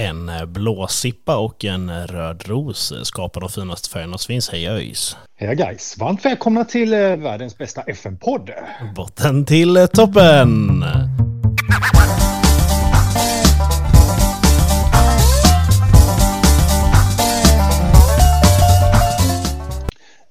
[0.00, 4.50] En blåsippa och en röd ros skapar de finaste färgerna som finns.
[4.50, 5.16] Hej ÖIS!
[5.36, 5.98] Hej guys!
[5.98, 8.50] Varmt välkomna till eh, världens bästa FN-podd!
[8.96, 10.84] Botten till toppen!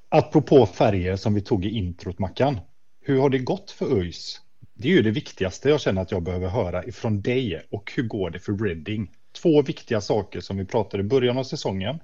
[0.10, 2.60] Apropå färger som vi tog i introt Mackan.
[3.06, 4.42] Hur har det gått för ÖIS?
[4.74, 7.62] Det är ju det viktigaste jag känner att jag behöver höra ifrån dig.
[7.72, 9.10] Och hur går det för Reading?
[9.42, 12.00] Två viktiga saker som vi pratade i början av säsongen.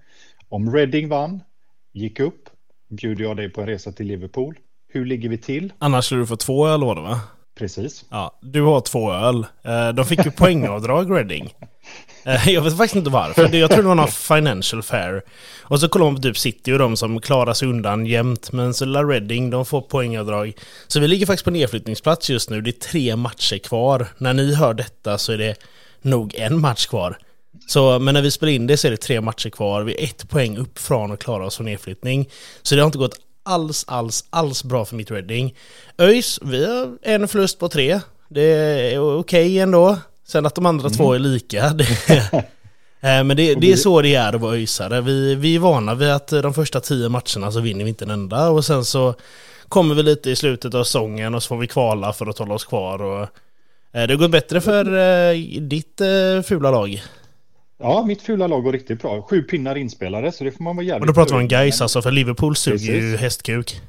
[0.49, 1.39] Om Reading vann,
[1.93, 2.49] gick upp,
[2.89, 4.55] bjuder jag dig på en resa till Liverpool.
[4.93, 5.73] Hur ligger vi till?
[5.77, 7.19] Annars skulle du få två öl var det va?
[7.55, 8.05] Precis.
[8.09, 9.45] Ja, du har två öl.
[9.63, 11.53] Eh, de fick ju poängavdrag Reading.
[12.25, 13.55] Eh, jag vet faktiskt inte varför.
[13.55, 15.21] Jag tror det var någon financial fair.
[15.61, 18.51] Och så kollar man på typ City och de som klarar sig undan jämt.
[18.51, 20.53] Men så lilla Reading, de får poängavdrag.
[20.87, 22.61] Så vi ligger faktiskt på nedflyttningsplats just nu.
[22.61, 24.07] Det är tre matcher kvar.
[24.17, 25.55] När ni hör detta så är det
[26.01, 27.17] nog en match kvar.
[27.67, 29.83] Så, men när vi spelar in det så är det tre matcher kvar.
[29.83, 32.29] Vi är ett poäng upp från att klara oss från nedflyttning.
[32.61, 35.55] Så det har inte gått alls, alls, alls bra för mitt Reading.
[35.97, 37.99] ÖIS, vi har en förlust på tre.
[38.29, 39.97] Det är okej okay ändå.
[40.27, 40.97] Sen att de andra mm.
[40.97, 41.69] två är lika.
[43.01, 45.01] Det, eh, men det, det, är så det är att vara ÖISare.
[45.01, 48.11] Vi, vi är vana vid att de första tio matcherna så vinner vi inte en
[48.11, 48.49] enda.
[48.49, 49.15] Och sen så
[49.67, 52.53] kommer vi lite i slutet av säsongen och så får vi kvala för att hålla
[52.53, 53.01] oss kvar.
[53.01, 53.21] Och,
[53.93, 56.01] eh, det har gått bättre för eh, ditt
[56.45, 57.03] fula lag.
[57.77, 59.21] Ja, mitt fula lag går riktigt bra.
[59.21, 62.01] Sju pinnar inspelade, så det får man vara jävligt Och då pratar man Gais alltså,
[62.01, 63.81] för Liverpool suger ju hästkuk.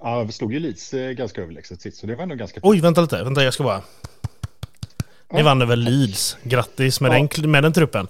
[0.00, 2.60] Ja, vi slog ju Leeds ganska överlägset sitt, så det var ändå ganska...
[2.62, 3.82] Oj, vänta lite, vänta jag ska bara...
[5.32, 6.36] Ni vann över Leeds.
[6.42, 7.28] Grattis med, ja.
[7.36, 8.06] den, med den truppen.
[8.06, 8.08] Eh,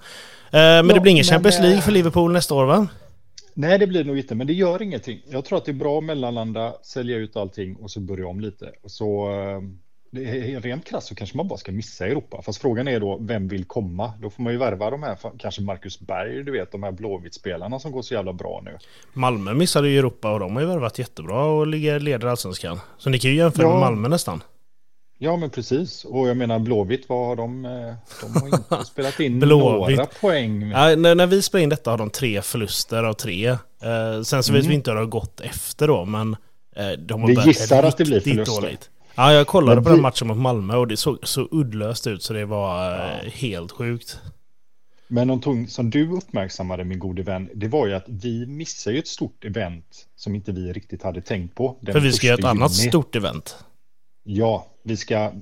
[0.51, 2.89] men ja, det blir ingen Champions League för Liverpool nästa år va?
[3.55, 5.23] Nej, det blir nog inte, men det gör ingenting.
[5.31, 8.41] Jag tror att det är bra att mellanlanda, sälja ut allting och så börja om
[8.41, 8.73] lite.
[8.87, 9.61] Så eh,
[10.15, 12.43] det är rent krasst så kanske man bara ska missa Europa.
[12.43, 14.13] Fast frågan är då, vem vill komma?
[14.21, 17.79] Då får man ju värva de här, kanske Marcus Berg, du vet, de här Blåvitt-spelarna
[17.79, 18.79] som går så jävla bra nu.
[19.13, 22.81] Malmö missade ju Europa och de har ju värvat jättebra och ligger leder allsvenskan.
[22.99, 23.71] Så ni kan ju jämföra ja.
[23.71, 24.43] med Malmö nästan.
[25.19, 26.05] Ja, men precis.
[26.05, 27.65] Och jag menar Blåvitt, vad har de?
[27.65, 30.71] Eh, de har inte spelat in några poäng.
[30.71, 33.47] Ja, när, när vi spelar in detta har de tre förluster av tre.
[33.49, 34.63] Eh, sen så mm.
[34.63, 36.37] vet vi inte hur det har gått efter då, men
[36.77, 38.61] eh, de har Vi gissar att det blir förluster.
[38.61, 38.91] Dåligt.
[39.17, 39.97] Ja, jag kollade men på vi...
[39.97, 43.31] den matchen mot Malmö och det såg så uddlöst ut så det var eh, ja.
[43.31, 44.21] helt sjukt.
[45.09, 48.99] Men någonting som du uppmärksammade min gode vän, det var ju att vi missar ju
[48.99, 51.77] ett stort event som inte vi riktigt hade tänkt på.
[51.87, 53.57] För vi ska göra ett annat stort event.
[54.23, 55.33] Ja, vi ska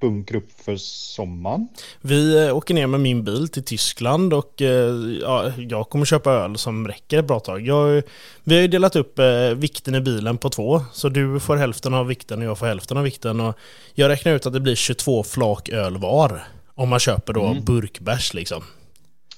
[0.00, 1.68] bunkra upp för sommaren.
[2.00, 6.32] Vi eh, åker ner med min bil till Tyskland och eh, ja, jag kommer köpa
[6.32, 7.66] öl som räcker ett bra tag.
[7.66, 8.02] Jag,
[8.44, 11.94] vi har ju delat upp eh, vikten i bilen på två, så du får hälften
[11.94, 13.40] av vikten och jag får hälften av vikten.
[13.40, 13.58] Och
[13.94, 16.44] jag räknar ut att det blir 22 flak öl var
[16.74, 17.64] om man köper då mm.
[17.64, 18.62] burkbärs liksom.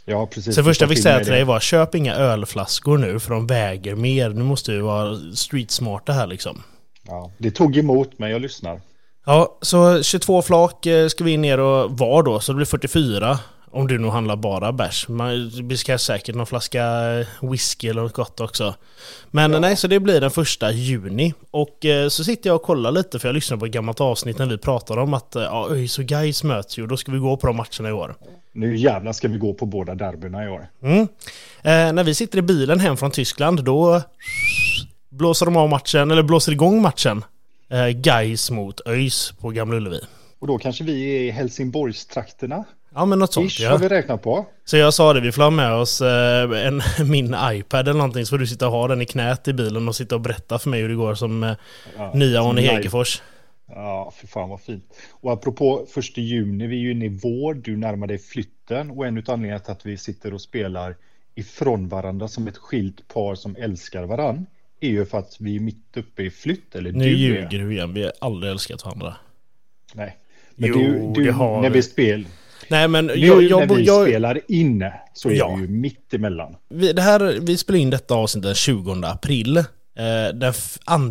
[0.04, 0.54] Ja, precis.
[0.54, 3.94] Så första jag fick säga till dig var köp inga ölflaskor nu för de väger
[3.94, 4.30] mer.
[4.30, 6.62] Nu måste vi vara street smarta här liksom.
[7.06, 8.80] Ja, det tog emot men jag lyssnar.
[9.26, 12.66] Ja, så 22 flak eh, ska vi in ner och var då, så det blir
[12.66, 13.38] 44.
[13.72, 15.06] Om du nu handlar bara bärs.
[15.62, 16.84] Vi ska säkert någon flaska
[17.42, 18.74] whisky eller något gott också.
[19.30, 19.58] Men ja.
[19.58, 21.34] nej, så det blir den första juni.
[21.50, 24.38] Och eh, så sitter jag och kollar lite, för jag lyssnade på ett gammalt avsnitt
[24.38, 27.18] när vi pratade om att eh, ja, ÖIS och Gais möts ju, då ska vi
[27.18, 28.14] gå på de matcherna i år.
[28.52, 30.68] Nu jävlar ska vi gå på båda derbyna i år.
[30.82, 31.00] Mm.
[31.62, 34.02] Eh, när vi sitter i bilen hem från Tyskland, då
[35.10, 37.24] blåser de av matchen, eller blåser igång matchen
[37.70, 40.00] eh, Gais mot ÖIS på Gamla Ullevi.
[40.38, 42.64] Och då kanske vi är i Helsingborgstrakterna?
[42.94, 43.70] Ja men något sånt Ish, ja.
[43.70, 44.46] har vi räknat på.
[44.64, 48.26] Så jag sa det, vi får ha med oss eh, en, min iPad eller någonting
[48.26, 50.58] så får du sitta och ha den i knät i bilen och sitta och berätta
[50.58, 51.52] för mig hur det går som eh,
[51.96, 53.22] ja, nya Arne Hegerfors.
[53.66, 54.84] Ja, för fan vad fint.
[55.10, 59.06] Och apropå första juni, vi är ju inne i vår, du närmar dig flytten och
[59.06, 60.96] en av anledningarna till att vi sitter och spelar
[61.34, 64.46] ifrån varandra som ett skilt par som älskar varandra
[64.80, 66.74] är ju för att vi är mitt uppe i flytt.
[66.74, 69.16] Eller nu du ljuger du igen, vi har aldrig älskat varandra.
[69.94, 70.16] Nej.
[70.54, 72.26] Men jo, du, du när vi spel...
[72.68, 75.54] Nej men nu jag, jag, när vi jag, spelar inne så är ja.
[75.54, 76.56] vi ju mitt emellan.
[76.68, 79.64] Vi, det här, vi spelar in detta avsnitt den 20 april.
[80.00, 80.52] Eh, den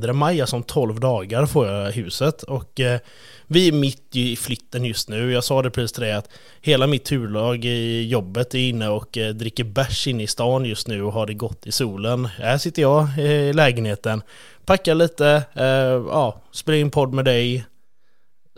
[0.02, 2.44] 2 maj, alltså om 12 dagar, får jag huset.
[2.44, 3.00] Och eh,
[3.48, 5.32] vi är mitt i flytten just nu.
[5.32, 6.30] Jag sa det precis till dig att
[6.62, 10.88] hela mitt turlag i jobbet är inne och eh, dricker bärs inne i stan just
[10.88, 12.26] nu och har det gott i solen.
[12.26, 14.22] Här sitter jag eh, i lägenheten,
[14.66, 15.66] packar lite, eh,
[16.12, 17.66] ja, spelar in podd med dig.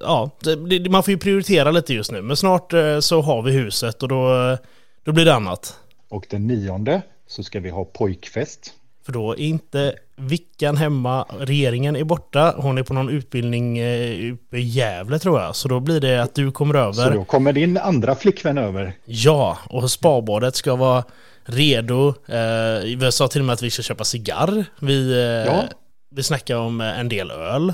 [0.01, 3.51] Ja, det, man får ju prioritera lite just nu, men snart eh, så har vi
[3.51, 4.57] huset och då, eh,
[5.03, 5.77] då blir det annat.
[6.09, 8.73] Och den nionde så ska vi ha pojkfest.
[9.11, 14.33] För då är inte Vickan hemma, regeringen är borta, hon är på någon utbildning eh,
[14.33, 15.55] uppe i Gävle tror jag.
[15.55, 16.93] Så då blir det att du kommer över.
[16.93, 18.93] Så då kommer din andra flickvän över.
[19.05, 21.03] Ja, och spabadet ska vara
[21.45, 22.07] redo.
[22.09, 24.65] Eh, vi sa till och med att vi ska köpa cigarr.
[24.79, 25.19] Vi, eh,
[25.53, 25.63] Ja.
[26.11, 27.73] vi snackar om en del öl.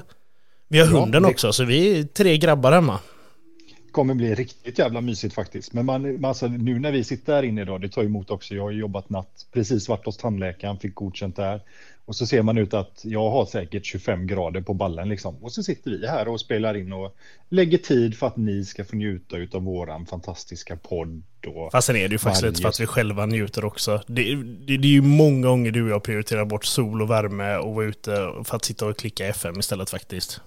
[0.70, 3.00] Vi har Ja, hunden det- också, så vi är tre grabbar hemma.
[3.92, 5.74] Kommer bli riktigt jävla mysigt faktiskt.
[5.74, 8.56] Men man, alltså, nu när vi sitter här inne idag, det tar emot också.
[8.56, 11.62] Jag har jobbat natt, precis varit hos tandläkaren, fick godkänt där.
[12.06, 15.36] Och så ser man ut att jag har säkert 25 grader på ballen liksom.
[15.44, 17.16] Och så sitter vi här och spelar in och
[17.50, 21.24] lägger tid för att ni ska få njuta av våran fantastiska podd.
[21.48, 21.72] Och...
[21.72, 24.04] Fast sen är det ju faktiskt lite för att vi själva njuter också.
[24.08, 27.56] Det, det, det är ju många gånger du och jag prioriterar bort sol och värme
[27.56, 28.12] och vara ute
[28.44, 30.42] för att sitta och klicka FM istället faktiskt.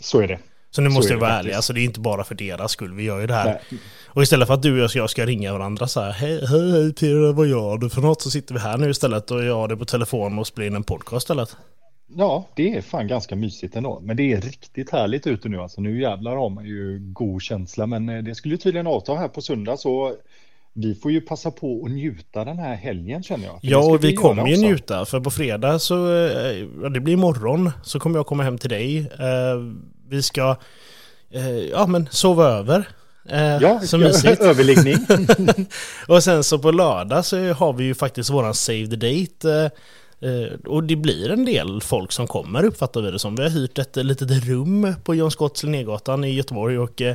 [0.00, 0.38] Så är det.
[0.74, 2.94] Så nu Så måste jag vara ärlig, alltså det är inte bara för deras skull
[2.94, 3.44] vi gör ju det här.
[3.44, 3.80] Nej.
[4.06, 6.92] Och istället för att du och jag ska ringa varandra så här, hej, hej, hej
[6.92, 8.22] Peter, vad gör du för något?
[8.22, 10.76] Så sitter vi här nu istället och jag har det på telefon och spelar in
[10.76, 11.56] en podcast istället.
[12.16, 14.00] Ja, det är fan ganska mysigt ändå.
[14.02, 15.60] Men det är riktigt härligt ute nu.
[15.60, 17.86] Alltså nu jävlar har man ju god känsla.
[17.86, 20.14] Men eh, det skulle ju tydligen avta här på söndag så
[20.72, 23.60] vi får ju passa på att njuta den här helgen känner jag.
[23.60, 27.00] För Ja, och vi göra kommer ju njuta, för på fredag så, eh, ja, det
[27.00, 29.10] blir imorgon, så kommer jag komma hem till dig.
[30.08, 30.56] Vi ska,
[31.30, 32.88] eh, ja men sova över.
[33.28, 34.40] Eh, Ja, så mysigt.
[34.40, 34.96] överliggning.
[36.08, 39.70] Och sen så på lördag så har vi ju faktiskt våran save the date.
[40.20, 43.36] eh, eh, Och det blir en del folk som kommer uppfattar vi det som.
[43.36, 47.14] Vi har hyrt ett litet rum på John Scotts Linnégatan i Göteborg och eh,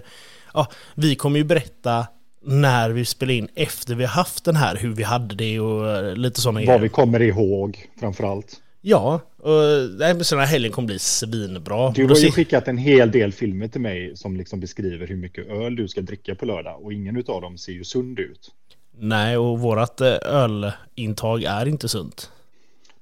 [0.53, 2.07] ja, vi kommer ju berätta
[2.41, 5.89] när vi spelar in efter vi har haft den här, hur vi hade det och
[5.89, 8.61] eh, lite sådana Vad vi kommer ihåg framför allt.
[8.81, 9.53] Ja, och
[9.99, 11.91] nej, men här helgen kommer bli svinbra.
[11.91, 15.47] Du har ju skikkat en hel del filmer till mig som liksom beskriver hur mycket
[15.47, 18.51] öl du ska dricka på lördag och ingen av dem ser ju sund ut.
[18.99, 22.31] Nej, och vårat eh, ölintag är inte sunt.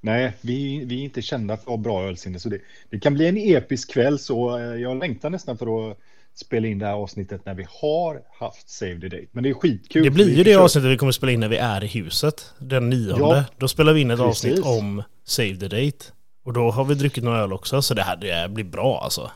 [0.01, 2.59] Nej, vi, vi är inte kända för bra ölsinne så det,
[2.89, 5.97] det kan bli en episk kväll så eh, jag längtar nästan för att
[6.35, 9.25] spela in det här avsnittet när vi har haft Save the Date.
[9.31, 10.03] Men det är skitkul.
[10.03, 12.53] Det blir ju det försöker- avsnittet vi kommer spela in när vi är i huset.
[12.59, 13.19] Den nionde.
[13.19, 14.45] Ja, då spelar vi in ett precis.
[14.45, 16.06] avsnitt om Save the Date.
[16.45, 19.31] Och då har vi druckit några öl också, så det här det blir bra alltså.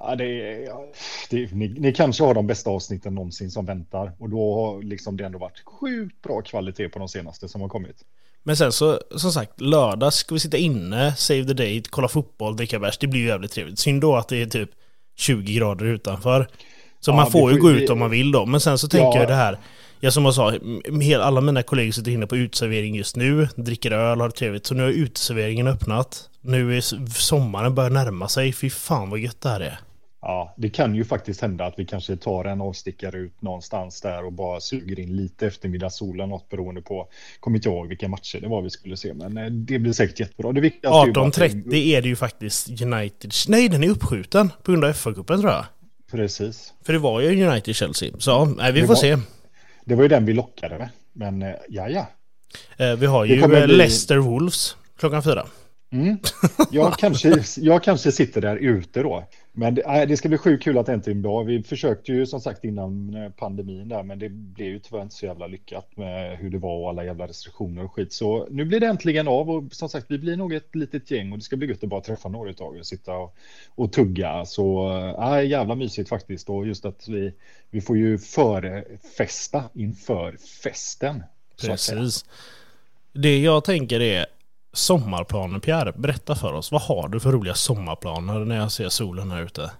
[0.00, 0.84] Ja, det är, ja,
[1.30, 5.16] det, ni, ni kanske har de bästa avsnitten någonsin som väntar och då har liksom
[5.16, 7.96] det ändå varit sjukt bra kvalitet på de senaste som har kommit.
[8.42, 12.56] Men sen så, som sagt, lördag ska vi sitta inne, save the date, kolla fotboll,
[12.56, 12.98] dricka bärs.
[12.98, 13.78] Det blir ju jävligt trevligt.
[13.78, 14.70] Synd då att det är typ
[15.16, 16.48] 20 grader utanför.
[17.00, 18.46] Så Ja, man får ju gå ut om man vill då.
[18.46, 19.18] Men sen så tänker Ja.
[19.18, 19.58] jag det här,
[20.00, 20.52] jag som jag sa,
[21.20, 24.66] alla mina kollegor sitter inne på uteservering just nu, dricker öl, har det trevligt.
[24.66, 26.30] Så nu har uteserveringen öppnat.
[26.40, 26.80] Nu är
[27.18, 28.52] sommaren börjar närma sig.
[28.52, 29.78] Fy fan vad gött det här är.
[30.22, 34.24] Ja, det kan ju faktiskt hända att vi kanske tar en avstickare ut någonstans där
[34.26, 37.08] och bara suger in lite eftermiddagssol eller något beroende på,
[37.40, 40.20] kommer inte ihåg vilka matcher det var vi skulle se, men eh, det blir säkert
[40.20, 40.52] jättebra.
[40.52, 43.32] Det viktigaste är ju bara att det- 18.30 är det ju faktiskt United.
[43.48, 45.64] Nej, den är uppskjuten på grund av FA-cupen tror jag.
[46.10, 46.72] Precis.
[46.86, 48.12] För det var ju United-Chelsea.
[48.18, 49.16] Så ja, nej, vi Det får var- se.
[49.86, 52.06] Det var ju den vi lockade med, men eh, ja, ja.
[52.76, 55.46] Eh, Vi har ju eh, bli- Leicester Wolves klockan fyra.
[55.92, 56.18] Mm.
[56.70, 59.24] Jag, kanske, jag kanske sitter där ute då.
[59.58, 61.42] Men det, det ska bli sjukt kul att äntligen bra.
[61.42, 65.14] Vi försökte ju som sagt innan eh, pandemin där, men det blev ju tyvärr inte
[65.14, 68.12] så jävla lyckat med hur det var och alla jävla restriktioner och skit.
[68.12, 71.32] Så nu blir det äntligen av och som sagt, vi blir nog ett litet gäng
[71.32, 73.34] och det ska bli gött att bara träffa några utav er och sitta och,
[73.74, 74.44] och tugga.
[74.44, 77.32] Så eh, äh, jävla mysigt faktiskt och just att vi,
[77.70, 81.22] vi får ju förfesta inför festen.
[81.60, 82.24] Precis.
[83.12, 84.26] Det jag tänker är
[84.76, 86.72] sommarplaner Pierre, berätta för oss.
[86.72, 89.70] Vad har du för roliga sommarplaner när jag ser solen här ute?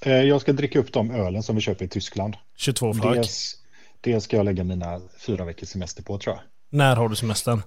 [0.00, 2.36] Eh, Jag ska dricka upp de ölen som vi köper i Tyskland.
[2.56, 3.14] 22 frank.
[3.16, 3.54] Dels,
[4.00, 6.42] dels ska jag lägga mina fyra veckors semester på tror jag.
[6.78, 7.62] När har du semestern?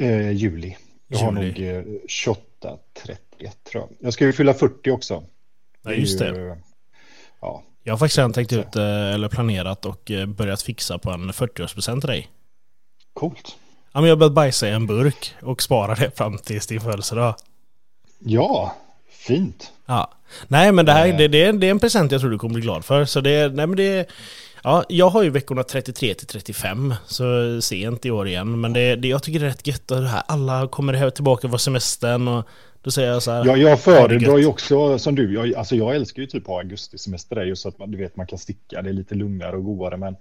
[0.00, 0.76] Eh, juli.
[1.08, 3.96] Jag har nog eh, 28, 31 tror jag.
[4.00, 5.22] Jag ska ju fylla 40 också.
[5.82, 6.48] Ja, just ju, det.
[6.50, 6.56] eh,
[7.40, 8.82] Ja, Jag har faktiskt redan tänkt ut, eh,
[9.14, 12.28] eller planerat och börjat fixa på en 40-årspresent till dig.
[13.14, 13.56] coolt.
[13.98, 17.34] Ja, men jag börjat bajsa i en burk och spara det fram till din födelsedag.
[18.18, 18.74] Ja,
[19.10, 19.72] fint.
[19.86, 20.10] Ja.
[20.48, 21.16] Nej men det här Eh.
[21.16, 23.04] det, det, är, det är en present jag tror du kommer bli glad för.
[23.04, 24.08] Så det, nej men det,
[24.62, 27.24] ja, jag har ju veckorna 33 till 35, så
[27.60, 28.60] sent i år igen.
[28.60, 31.10] Men det, det, jag tycker det är rätt gött att det här, alla kommer här
[31.10, 32.44] tillbaka på semestern och
[32.82, 33.46] då säger jag så här.
[33.46, 35.34] Ja, jag föredrar ju också som du.
[35.34, 37.98] Jag, alltså jag älskar ju typ att ha augustisemester där just så att man, du
[37.98, 38.82] vet, man kan sticka.
[38.82, 39.96] Det är lite lugnare och godare.
[39.96, 40.16] Men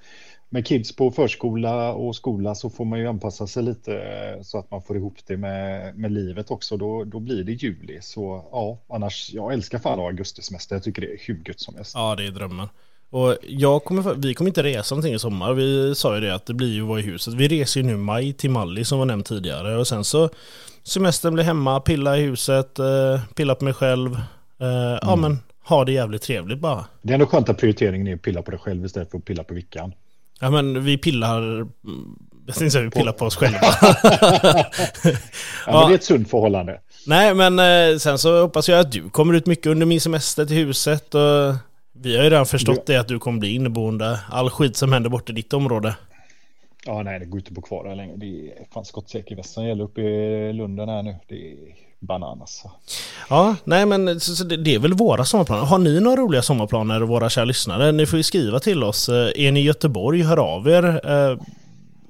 [0.49, 4.59] med kids på förskola och skola så får man ju anpassa sig lite eh, så
[4.59, 6.77] att man får ihop det med, med livet också.
[6.77, 7.99] Då, då blir det juli.
[8.01, 10.75] Så ja, annars, jag älskar fan augustisemester.
[10.75, 11.91] Jag tycker det är hur gött som helst.
[11.95, 12.67] Ja, det är drömmen.
[13.09, 15.53] Och jag kommer, vi kommer inte resa någonting i sommar.
[15.53, 17.33] Vi sa ju det att det blir ju vara i huset.
[17.33, 19.77] Vi reser ju nu maj till Malli som var nämnt tidigare.
[19.77, 20.29] Och sen så
[20.83, 24.13] semestern blir hemma, pilla i huset, eh, pilla på mig själv.
[24.59, 24.67] Eh,
[25.01, 25.21] Ja Mm.
[25.21, 26.85] men ha det jävligt trevligt bara.
[27.01, 29.25] Det är ändå skönt att prioriteringen är att pilla på dig själv istället för att
[29.25, 29.93] pilla på vickan.
[30.39, 31.41] Ja men vi pillar,
[32.45, 33.59] jag tänkte säga vi pillar på oss själva.
[33.81, 34.63] Ja,
[35.65, 36.81] Men det är ett sunt förhållande.
[37.07, 40.45] Nej men eh, sen så hoppas jag att du kommer ut mycket under min semester
[40.45, 41.55] till huset och
[41.99, 44.19] vi har ju redan förstått det att du kommer bli inneboende.
[44.29, 45.95] All skit som händer borta i ditt område.
[46.85, 48.15] Ja, nej, det går inte på kvar här längre.
[48.17, 51.15] Det är fan skottsäker västen gäller uppe i Lunden här nu.
[51.27, 51.55] Det är
[51.99, 52.63] bananas.
[53.29, 55.65] Ja, nej men så, så det, det är väl våra sommarplaner.
[55.65, 57.91] Har ni några roliga sommarplaner, våra kära lyssnare?
[57.91, 59.09] Ni får ju skriva till oss.
[59.09, 61.11] Eh, Är ni i Göteborg, hör av er.
[61.11, 61.37] Eh,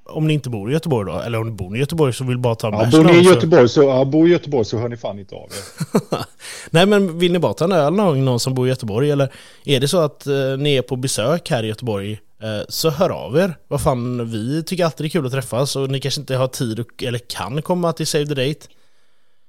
[0.09, 2.37] om ni inte bor i Göteborg då, eller om ni bor i Göteborg så vill
[2.37, 4.77] bara ta en Ja, bärs bor ni i Göteborg så, ja, bor i Göteborg så
[4.77, 6.19] hör ni fan inte av er.
[6.69, 9.33] Nej men vill ni bara ta en öl någon någon som bor i Göteborg eller
[9.65, 13.09] är det så att eh, ni är på besök här i Göteborg eh, så hör
[13.09, 13.57] av er.
[13.67, 16.47] Vad fan, vi tycker alltid det är kul att träffas och ni kanske inte har
[16.47, 18.67] tid och, eller kan komma till Save the Date.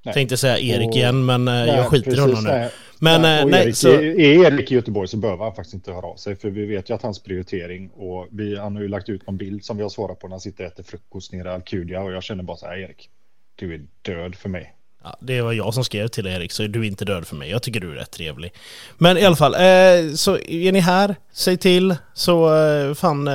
[0.08, 0.14] Nej.
[0.14, 2.50] Tänkte säga Erik Och- igen men eh, Nej, jag skiter i honom nu.
[2.50, 2.70] nej.
[3.00, 3.88] Men Nej, eh, nej, Erik, så...
[3.88, 6.36] är Erik i Göteborg så behöver han faktiskt inte höra av sig.
[6.36, 9.36] För vi vet ju att hans prioritering och vi, han har ju lagt ut någon
[9.36, 12.02] bild som vi har svarat på när han sitter och äter frukost nere i Alcudia.
[12.02, 13.08] Och jag känner bara så här, Erik,
[13.54, 14.74] du är död för mig.
[15.04, 17.50] Ja, det var jag som skrev till Erik, så du är inte död för mig.
[17.50, 18.52] Jag tycker du är rätt trevlig.
[18.98, 21.96] Men i alla fall, eh, så är ni här, säg till.
[22.14, 23.34] Så eh, fan, eh,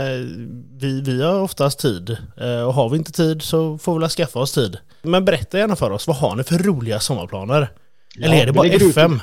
[0.78, 2.18] vi, vi har oftast tid.
[2.42, 4.78] Eh, och har vi inte tid så får vi väl skaffa oss tid.
[5.02, 7.70] Men berätta gärna för oss, vad har ni för roliga sommarplaner?
[8.18, 9.22] Eller Ja, är det bara lägger ut- FM?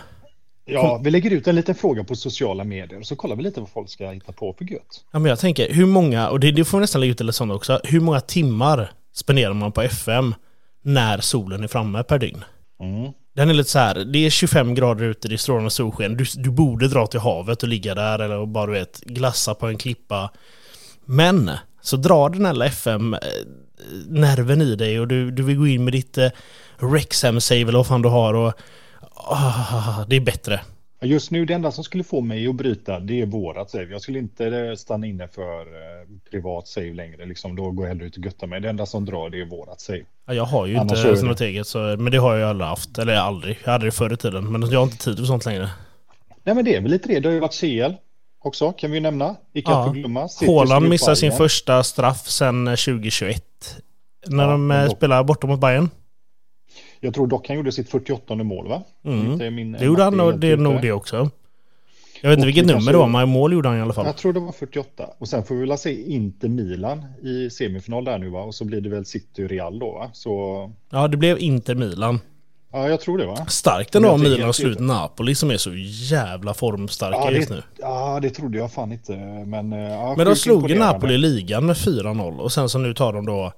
[0.64, 3.60] Ja, vi lägger ut en liten fråga på sociala medier och så kollar vi lite
[3.60, 5.04] vad folk ska hitta på för gött.
[5.12, 7.32] Ja, men jag tänker, hur många, och det, det får vi nästan lägga ut eller
[7.32, 10.34] sånt också, hur många timmar spenderar man på FM
[10.82, 12.44] när solen är framme per dygn?
[12.80, 13.12] Mm.
[13.34, 16.16] Den är lite så här, det är 25 grader ute, det är strålande solsken.
[16.16, 19.66] Du, du borde dra till havet och ligga där eller bara du vet, glassa på
[19.66, 20.30] en klippa.
[21.04, 21.50] Men
[21.82, 26.18] så drar den här FM-nerven i dig och du, du vill gå in med ditt
[26.18, 26.30] eh,
[26.76, 28.52] Rexham save eller vad fan du har och
[29.14, 30.60] ah, det är bättre.
[31.02, 33.84] Just nu, det enda som skulle få mig att bryta, det är vårat save.
[33.84, 37.26] Jag skulle inte eh, stanna inne för eh, privat save längre.
[37.26, 38.60] Liksom, då går jag hellre ut och göttar mig.
[38.60, 40.02] Det enda som drar, det är vårat save.
[40.26, 42.68] Ja, jag har ju Annars inte något eget, så, men det har jag ju aldrig
[42.68, 42.98] haft.
[42.98, 44.52] Eller aldrig, jag hade det förr i tiden.
[44.52, 45.70] Men jag har inte tid för sånt längre.
[46.44, 47.20] Nej, men det är väl lite det.
[47.20, 47.94] Det har ju varit CL
[48.44, 49.36] också, kan vi ju nämna.
[49.52, 49.94] Icke Ja.
[50.24, 50.32] att.
[50.32, 53.44] City Haaland missar sin första straff sedan 2021.
[54.26, 55.90] När Ja, de eh, spelar borta mot Bayern.
[57.00, 58.82] Jag tror dock han gjorde sitt 48 mål, va?
[59.04, 59.72] Mm.
[59.72, 61.30] Det gjorde han och det är nog det också.
[62.22, 64.06] Jag vet inte vilket nummer det var, men mål gjorde han i alla fall.
[64.06, 65.04] Jag tror det var 48.
[65.18, 68.42] Och sen får vi väl se Inter Milan i semifinal där nu va?
[68.42, 70.10] Och så blir det väl City Real då va?
[70.12, 72.20] Så Ja, det blev Inter Milan.
[72.72, 73.46] ja, jag tror det va?
[73.48, 75.70] Starkt ändå om Milan slår ut Napoli som är så
[76.10, 77.62] jävla formstarka Ja just det, nu.
[77.78, 79.12] ja, det trodde jag fan inte.
[79.46, 80.78] Men, eh, ja, Men de slog ju.
[80.78, 83.52] Napoli i ligan med 4-0 och sen så nu tar de då,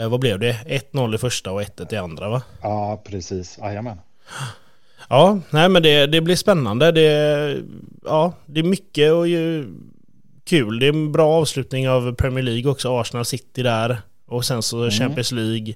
[0.00, 0.52] eh, vad blev det?
[0.92, 2.42] 1-0 i första och 1-1 i andra va?
[2.62, 3.58] Ja, precis.
[3.58, 4.00] Jajamän.
[5.08, 6.92] Ja, nej men det, det blir spännande.
[6.92, 7.62] Det,
[8.04, 9.68] ja, det är mycket och ju
[10.44, 10.78] kul.
[10.78, 12.98] Det är en bra avslutning av Premier League också.
[13.00, 13.98] Arsenal City där.
[14.26, 14.90] Och sen så Mm.
[14.90, 15.74] Champions League.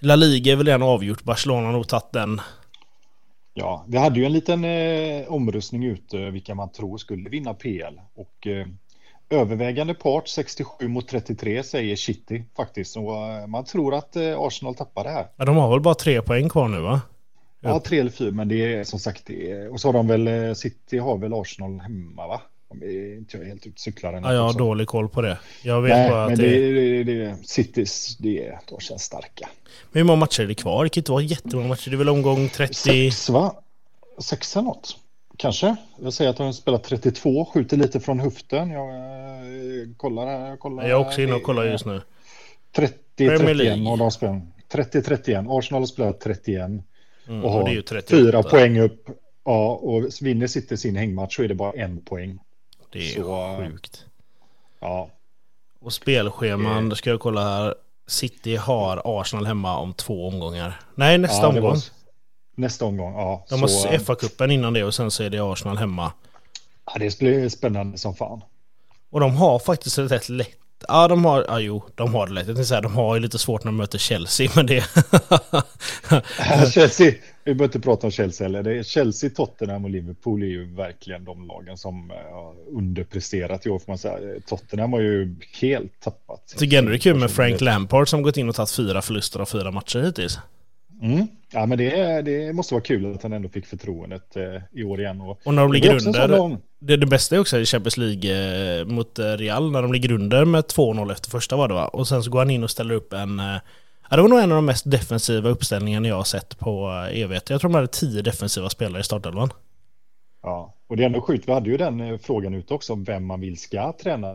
[0.00, 1.22] La Liga är väl redan avgjort.
[1.22, 2.40] Barcelona har nog tagit den.
[3.54, 8.00] Ja, vi hade ju en liten eh, omröstning ute vilka man tror skulle vinna PL.
[8.14, 8.66] Och eh,
[9.30, 12.96] övervägande part, 67 mot 33, säger City faktiskt.
[12.96, 15.26] Och eh, man tror att eh, Arsenal tappar det här.
[15.36, 17.00] Ja, de har väl bara tre poäng kvar nu va?
[17.60, 20.28] Ja, tre eller fyra, men det är som sagt det Och så har de väl,
[20.28, 22.40] eh, City har väl Arsenal hemma va?
[22.82, 24.58] Är inte jag är helt ute cyklar Ja, jag har också.
[24.58, 25.38] dålig koll på det.
[25.62, 26.70] Jag vet Nej, bara att men det...
[26.72, 29.48] det, det, det, Citys, det, är- de känns starka.
[29.92, 30.84] Men hur många matcher är det kvar?
[30.84, 31.90] Det kan inte vara jättemånga matcher.
[31.90, 32.74] Det är väl omgång 30...
[32.74, 33.54] Sex va?
[34.18, 34.96] Sex eller något.
[35.36, 35.76] Kanske.
[35.98, 38.70] Jag säger att de spelar 32, skjuter lite från höften.
[38.70, 40.48] Jag eh, kollar här.
[40.48, 42.02] Jag, kollar Jag är också inne och kollar just nu.
[42.76, 43.88] 30-31 League.
[43.88, 44.42] har de spelat.
[44.72, 45.58] 30-31.
[45.58, 46.70] Arsenal har spelat 31
[47.28, 48.16] Mm, och har ju 38.
[48.16, 49.06] fyra poäng upp.
[49.44, 52.38] Ja, och vinner City sin hängmatch så är det bara en poäng.
[52.92, 54.04] Det är Så- sjukt.
[54.80, 55.10] Ja,
[55.80, 56.88] Och spelscheman, Eh.
[56.88, 57.74] då ska jag kolla här.
[58.06, 60.80] City har Arsenal hemma om två omgångar.
[60.94, 61.76] Nej, nästa ja, omgång.
[62.58, 63.44] Nästa omgång, ja.
[63.48, 66.12] De har Så, eh, FA-cupen innan det och sen så är det Arsenal hemma.
[66.86, 68.40] ja, det blir spännande som fan.
[69.10, 70.58] Och de har faktiskt ett rätt lätt...
[70.88, 71.44] Ja, de har...
[71.48, 72.48] Ja, jo, de har det lätt.
[72.48, 74.84] Jag säga, de har ju lite svårt när de möter Chelsea, men det...
[76.72, 78.62] Chelsea, vi behöver inte prata om Chelsea heller.
[78.62, 83.66] Det är Chelsea, Tottenham och Liverpool är ju verkligen de lagen som eh, har underpresterat
[83.66, 84.40] i år får man säga.
[84.46, 86.42] Tottenham har ju helt tappat.
[86.50, 89.02] Jag tycker ändå det är kul med Frank Lampard som gått in och tagit fyra
[89.02, 90.38] förluster av fyra matcher hittills.
[91.02, 91.26] Mm.
[91.52, 94.84] Ja, men det, är- det måste vara kul att han ändå fick förtroendet eh, i
[94.84, 95.20] år igen.
[95.20, 96.28] Och, Och när de är ligger under...
[96.28, 99.92] lång- Det, det bästa är också i Champions League eh, mot eh, Real när de
[99.92, 101.88] ligger under med 2-0 efter första var det va?
[101.88, 103.40] Och sen så går han in och ställer upp en...
[103.40, 103.56] Eh,
[104.10, 107.50] Ja, det var nog en av de mest defensiva uppställningarna jag har sett på evighet.
[107.50, 109.50] Jag tror de hade tio defensiva spelare i startelvan.
[110.42, 111.48] Ja, och det är ändå sjukt.
[111.48, 114.28] Vi hade ju den eh, frågan ute också om vem man vill ska träna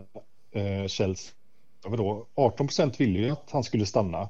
[0.55, 1.31] eh, Chelsea.
[1.85, 2.25] Vadå?
[2.35, 4.29] 18 procent ville ju att han skulle stanna.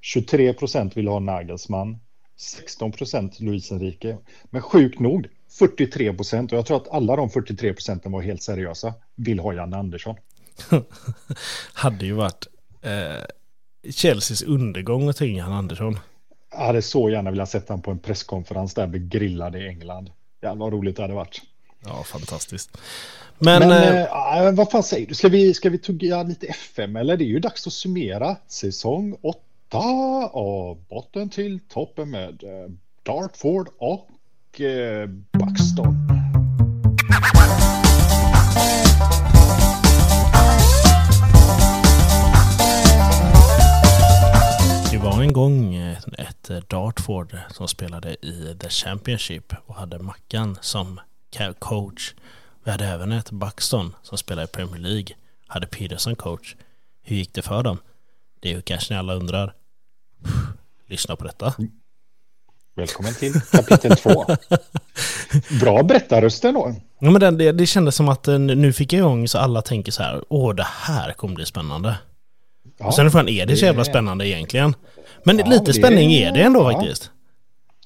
[0.00, 1.98] 23 procent ville ha Nagelsmann.
[2.36, 4.18] 16 procent Luis Enrique.
[4.50, 5.26] Men sjukt nog
[5.58, 9.54] 43 procent, och jag tror att alla de 43 procenten var helt seriösa, vill ha
[9.54, 10.16] Janne Andersson.
[11.72, 12.46] hade ju varit
[12.82, 13.24] eh,
[13.90, 15.98] Chelseas undergång att ta in Janne Andersson.
[16.50, 20.10] Jag hade så gärna velat sätta honom på en presskonferens där vi grillade i England.
[20.42, 21.42] Jävlar vad roligt det hade varit.
[21.84, 22.78] Ja, fantastiskt.
[23.38, 25.14] Men, Men äh, äh, vad fan säger du?
[25.14, 27.16] Ska vi, ska vi tugga lite FM eller?
[27.16, 29.40] Det är ju dags att summera säsong 8
[29.74, 32.70] av botten till toppen med eh,
[33.02, 35.94] Dartford och eh, Buxton.
[44.90, 50.58] Det var en gång eh, ett Dartford som spelade i The Championship och hade Mackan
[50.60, 51.00] som
[51.58, 52.14] coach.
[52.64, 55.16] Vi hade även ett Buxton som spelade i Premier League.
[55.46, 56.56] Hade Peterson coach.
[57.02, 57.78] Hur gick det för dem?
[58.46, 59.52] Det är ju kanske ni alla undrar.
[60.86, 61.54] Lyssna på detta.
[62.76, 64.24] Välkommen till kapitel två.
[65.60, 66.74] Bra berättarröster då.
[66.98, 69.62] Ja, men det, det, det kändes som att eh, nu fick jag igång så alla
[69.62, 70.24] tänker så här.
[70.28, 71.94] Åh, det här kommer bli spännande.
[72.78, 74.74] Ja, och sen frågan, är det så jävla spännande egentligen?
[75.24, 76.72] Men ja, lite spänning är det ändå ja.
[76.72, 77.10] faktiskt.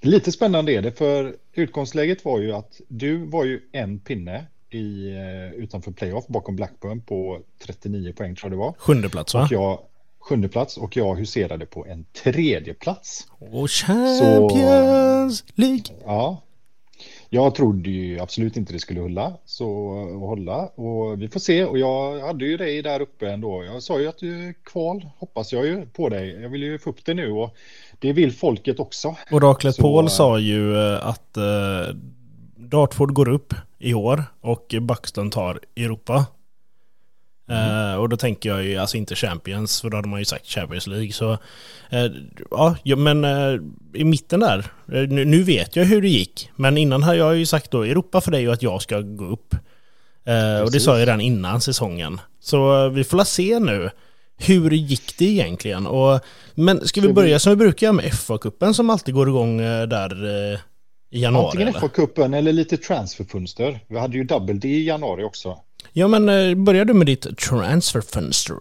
[0.02, 5.10] Lite spännande är det, för utgångsläget var ju att du var ju en pinne i,
[5.10, 8.74] eh, utanför playoff bakom Blackburn på 39 poäng tror jag det var.
[8.78, 9.42] Sjunde plats va?
[9.42, 9.78] Och jag,
[10.30, 13.26] sjunde plats och jag huserade på en tredje plats.
[13.38, 15.84] Och Champions League.
[16.04, 16.42] Ja,
[17.28, 19.66] jag trodde ju absolut inte det skulle hålla, så
[20.18, 23.64] hålla och vi får se och jag hade ju dig där uppe ändå.
[23.64, 26.42] Jag sa ju att du kval, hoppas jag ju på dig.
[26.42, 27.56] Jag vill ju få upp det nu och
[27.98, 29.16] det vill folket också.
[29.30, 29.82] Oraklet så...
[29.82, 31.94] Paul sa ju eh, att uh,
[32.56, 36.26] Dartford går upp i år och Buxton tar Europa.
[37.50, 37.92] Mm.
[37.92, 40.46] Uh, och då tänker jag ju alltså inte Champions, för då hade man ju sagt
[40.46, 41.12] Champions League.
[41.12, 43.60] Så uh, ja, men uh,
[43.94, 46.50] i mitten där, nu, nu, vet jag hur det gick.
[46.56, 49.24] Men innan har jag ju sagt då Europa för dig och att jag ska gå
[49.24, 49.54] upp.
[50.64, 52.20] och det sa jag redan innan säsongen.
[52.40, 53.90] Så vi får la se nu.
[54.36, 55.86] Hur gick det egentligen?
[55.86, 56.20] Och,
[56.54, 60.26] men ska vi börja som vi brukar med FA-cupen som alltid går igång där
[61.10, 61.62] i januari?
[61.62, 63.80] Antingen FA-cupen eller lite transferfönster.
[63.88, 65.58] Vi hade ju Double D i januari också.
[65.92, 68.56] Ja, men eh, börjar du med ditt transferfönster?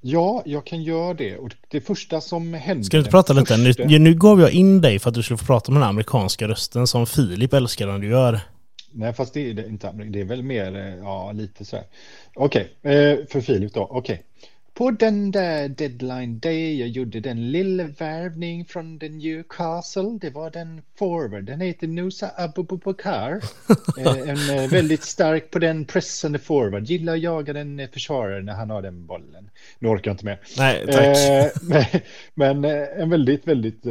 [0.00, 1.36] Ja, jag kan göra det.
[1.36, 2.84] Och det första som hände...
[2.84, 3.56] Ska du inte prata lite?
[3.56, 3.84] Första...
[3.84, 6.48] Nu, nu gav jag in dig för att du skulle få prata med den amerikanska
[6.48, 8.40] rösten som Filip älskar när du gör.
[8.92, 11.84] Nej, fast det är inte Det är väl mer, eh, ja, lite så här.
[12.34, 12.94] Okej, okay.
[12.94, 13.82] Eh, för Filip då.
[13.82, 13.98] Okej.
[13.98, 14.18] Okay.
[14.76, 20.18] På den där deadline day jag gjorde den lilla värvning från den Newcastle.
[20.20, 21.44] Det var den forward.
[21.44, 23.42] Den heter Nusa Abubakar.
[23.98, 26.84] Eh, en eh, väldigt stark på den pressande forward.
[26.84, 29.50] Gillar att jaga den eh, försvararen när han har den bollen.
[29.78, 30.40] Nu orkar jag inte mer.
[30.58, 31.52] Nej, tack.
[32.34, 32.64] men, men
[33.00, 33.84] en väldigt, väldigt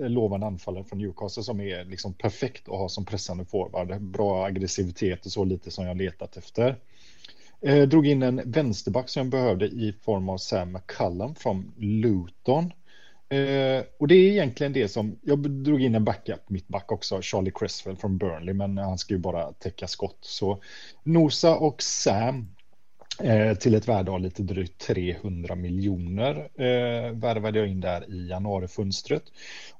[0.00, 4.00] lovande anfallare från Newcastle som är liksom perfekt att ha som pressande forward.
[4.00, 6.76] Bra aggressivitet och så lite som jag letat efter.
[7.64, 12.72] Eh, drog in en vänsterback som jag behövde i form av Sam McCallum från Luton.
[13.28, 17.52] Eh, och det är egentligen det som, jag drog in en backup, mittback också, Charlie
[17.54, 20.18] Cresswell från Burnley, men han ska ju bara täcka skott.
[20.20, 20.62] Så
[21.02, 22.48] Nosa och Sam
[23.22, 28.28] eh, till ett värde av lite drygt 300 miljoner eh, värvade jag in där i
[28.28, 29.22] januarifönstret.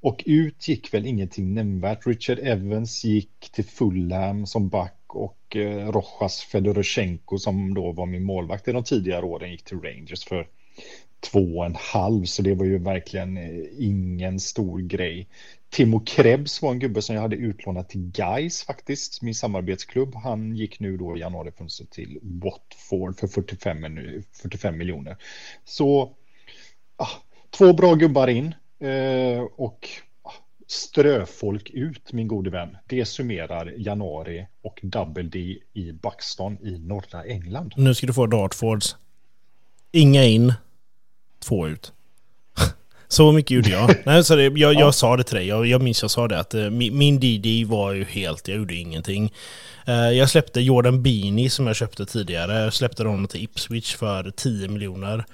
[0.01, 2.07] Och ut gick väl ingenting nämnvärt.
[2.07, 8.25] Richard Evans gick till Fulham som back och eh, Rojas Fedoroshenko som då var min
[8.25, 10.46] målvakt i de tidigare åren gick till Rangers för
[11.20, 15.29] två och en halv så det var ju verkligen eh, ingen stor grej.
[15.70, 20.14] Timo Krebs var en gubbe som jag hade utlånat till Guys faktiskt, min samarbetsklubb.
[20.14, 23.87] Han gick nu då i januarifönstret till Watford för 45,
[24.42, 25.16] 45 miljoner.
[25.64, 26.14] Så
[26.96, 27.09] ah,
[27.51, 29.88] två bra gubbar in eh, och
[30.72, 32.76] ströfolk ut, min gode vän.
[32.87, 37.72] Det summerar januari och Double D i Buxton i norra England.
[37.76, 38.96] Nu ska du få Dartfords.
[39.92, 40.54] Inga in,
[41.38, 41.92] två ut.
[43.08, 43.94] Så mycket gjorde jag.
[44.06, 44.92] Nej, så det, jag, jag ja.
[44.92, 47.64] sa det till dig, jag, jag minns jag sa det att uh, min, min DD
[47.66, 49.32] var ju helt, jag gjorde ingenting.
[49.88, 54.30] Uh, jag släppte Jordan Beanie som jag köpte tidigare, jag släppte honom till Ipswich för
[54.30, 55.24] 10 miljoner.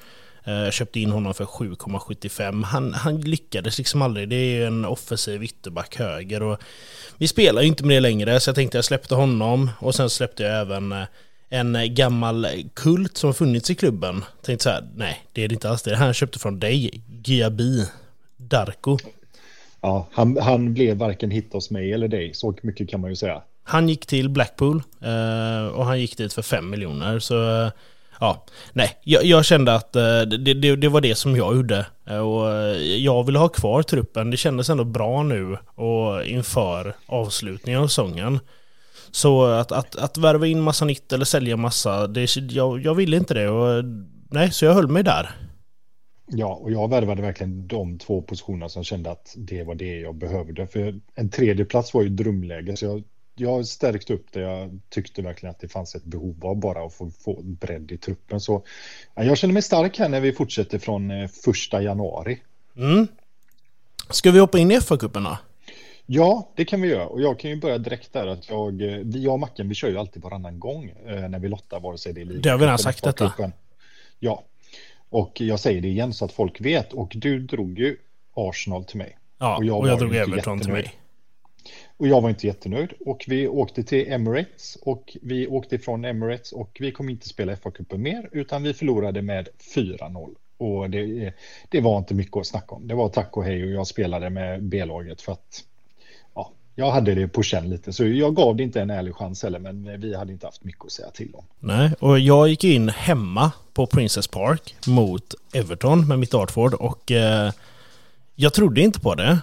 [0.45, 2.65] Jag eh, köpte in honom för 7,75.
[2.65, 4.29] Han, han lyckades liksom aldrig.
[4.29, 6.59] Det är en offensiv ytterback höger och
[7.19, 10.11] vi spelar ju inte med det längre så jag tänkte jag släppte honom och sen
[10.11, 11.05] släppte jag även eh,
[11.49, 14.25] en gammal kult som funnits i klubben.
[14.43, 15.97] Tänkte så här, nej det är det inte alls det.
[15.97, 17.87] Han köpte från dig, Giabi,
[18.37, 18.99] Darko.
[19.81, 23.17] Ja, han, han blev varken hit hos mig eller dig, så mycket kan man ju
[23.17, 23.43] säga.
[23.63, 27.19] Han gick till Blackpool eh, och han gick dit för 5 miljoner.
[27.19, 27.71] Så
[28.21, 31.87] ja, nej, jag, jag kände att eh, det, det, det, var det som jag gjorde.
[32.07, 34.31] Eh, och eh, jag ville ha kvar truppen.
[34.31, 38.41] Det kändes ändå bra nu och inför avslutningen av säsongen.
[39.11, 43.17] Så att, att, att värva in massa nytt eller sälja massa, det, jag, jag ville
[43.17, 43.49] inte det.
[43.49, 43.85] Och,
[44.31, 45.31] nej, så jag höll mig där.
[46.31, 50.15] Ja, och jag värvade verkligen de två positionerna som kände att det var det jag
[50.15, 50.67] behövde.
[50.67, 53.03] För en tredje plats var ju drömläge, så jag,
[53.41, 54.41] jag stärkte upp det.
[54.41, 57.99] Jag tyckte verkligen att det fanns ett behov av bara att få, få bredd i
[57.99, 58.41] truppen.
[58.41, 58.63] Så
[59.15, 62.43] ja, jag känner mig stark här när vi fortsätter från eh, första januari.
[62.77, 63.09] Mm.
[64.11, 65.39] Ska vi hoppa in i FA-cupen då?
[66.07, 67.07] Ja, det kan vi göra.
[67.07, 69.75] Och jag kan ju börja direkt där att jag, eh, vi, jag och Macken, vi
[69.75, 72.43] kör ju alltid varannan gång eh, när vi lottar, vare sig det är ligan.
[72.43, 73.53] Det har vi redan sagt detta.
[74.19, 74.45] Ja,
[75.11, 76.93] och jag säger det igen så att folk vet.
[76.93, 77.97] Och du drog ju
[78.35, 79.19] Arsenal till mig.
[79.39, 80.95] Ja, och jag, och jag drog Everton till mig.
[81.99, 82.93] Och jag var inte jättenöjd.
[83.07, 87.55] Och vi åkte till Emirates och vi åkte ifrån Emirates och vi kommer inte spela
[87.55, 90.35] FA-cupen mer utan vi förlorade med 4-0.
[90.59, 91.33] Och det,
[91.69, 92.89] det var inte mycket att snacka om.
[92.89, 95.65] Det var tack och hej och jag spelade med B-laget för att
[96.79, 99.59] jag hade det på känn lite, så jag gav det inte en ärlig chans heller,
[99.59, 101.45] men vi hade inte haft mycket att säga till om.
[101.59, 107.13] Nej, och jag gick in hemma på Princess Park mot Everton med mitt Artford och
[107.13, 107.53] eh,
[108.35, 109.39] jag trodde inte på det.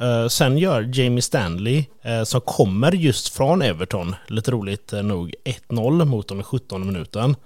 [0.00, 5.34] Eh, sen gör Jamie Stanley, eh, som kommer just från Everton, lite roligt eh, nog,
[5.44, 7.36] 1-0 mot dem i 17 minuten.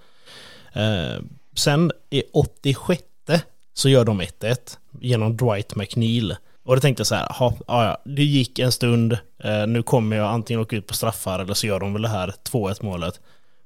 [1.54, 3.02] Sen i 86
[3.74, 4.56] så gör de 1-1
[5.00, 6.36] genom Dwight McNeil.
[6.62, 9.18] Och då tänkte jag så här, ja, ja, det gick en stund,
[9.66, 12.34] nu kommer jag antingen åka ut på straffar eller så gör de väl det här
[12.50, 13.20] 2-1 målet.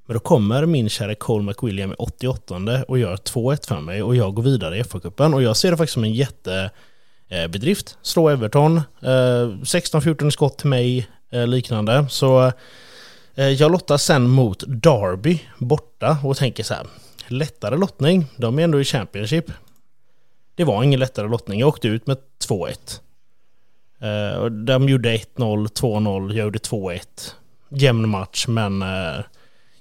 [0.06, 4.16] Men då kommer min kära Cole McWilliam i 88 och gör 2-1 för mig och
[4.16, 6.70] jag går vidare i FA-cupen och jag ser det faktiskt som en jätte...
[7.28, 12.06] Eh, bedrift, Slå Everton, eh, 16-14 skott till mig, eh, liknande.
[12.10, 12.52] Så
[13.58, 16.86] jag lottar sen mot Derby borta och tänker så här,
[17.26, 19.44] lättare lottning, de är ändå i Championship.
[20.54, 21.60] Det var ingen lättare lottning.
[21.60, 22.16] Jag åkte ut med
[22.48, 23.00] 2-1.
[24.66, 27.00] De gjorde 1-0, 2-0, jag gjorde 2-1.
[27.68, 28.84] Jämn match, men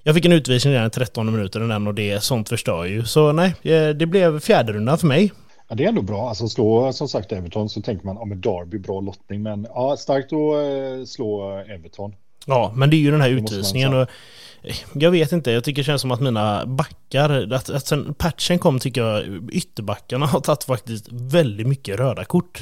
[0.04, 3.06] jag fick en utvisning i 13 minuter och det, sånt förstör ju.
[3.06, 3.56] Så nej,
[3.96, 5.32] det blev fjärde rundan för mig.
[5.68, 6.30] Ja, det är ändå bra.
[6.30, 9.44] Alltså slå som sagt Everton så tänker man, ja men Derby, bra lottning.
[9.44, 12.14] Men ja, starkt att slå Everton.
[12.46, 13.94] Ja, men det är ju den här utvisningen.
[13.94, 14.08] Och
[14.94, 18.60] jag vet inte, jag tycker det känns som att mina backar, att, att sen patchen
[18.60, 22.62] kom tycker jag ytterbackarna har tagit faktiskt väldigt mycket röda kort.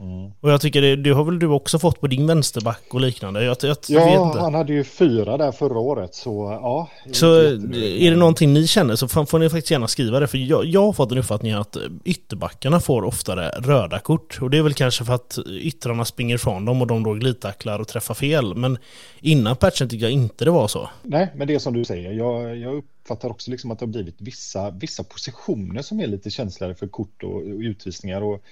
[0.00, 0.32] Mm.
[0.40, 3.44] Och jag tycker det, det har väl du också fått på din vänsterback och liknande?
[3.44, 6.88] Jag, jag ja, han hade ju fyra där förra året så ja.
[7.12, 10.64] Så är det någonting ni känner så får ni faktiskt gärna skriva det för jag,
[10.64, 14.74] jag har fått en uppfattning att ytterbackarna får oftare röda kort och det är väl
[14.74, 18.78] kanske för att yttrarna springer ifrån dem och de då glidtacklar och träffar fel men
[19.20, 20.90] innan patchen tycker jag inte det var så.
[21.02, 23.92] Nej, men det är som du säger, jag, jag uppfattar också liksom att det har
[23.92, 28.42] blivit vissa, vissa positioner som är lite känsligare för kort och, och utvisningar och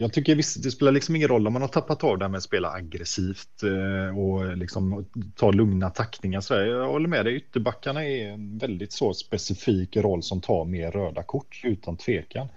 [0.00, 2.28] jag tycker visst, det spelar liksom ingen roll om man har tappat av det här
[2.28, 5.06] med att spela aggressivt eh, och liksom
[5.36, 6.40] ta lugna tackningar.
[6.40, 10.90] Så jag håller med dig, ytterbackarna är en väldigt så specifik roll som tar mer
[10.90, 12.48] röda kort utan tvekan.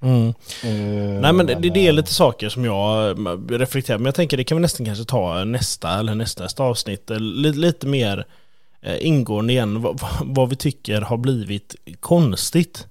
[0.00, 0.26] Mm.
[0.26, 3.16] Uh, Nej men det, det, är lite saker som jag
[3.50, 7.10] reflekterar men jag tänker det kan vi nästan kanske ta nästa eller nästa, nästa avsnitt
[7.10, 8.26] lite, lite mer
[9.00, 12.86] ingående igen vad, vad vi tycker har blivit konstigt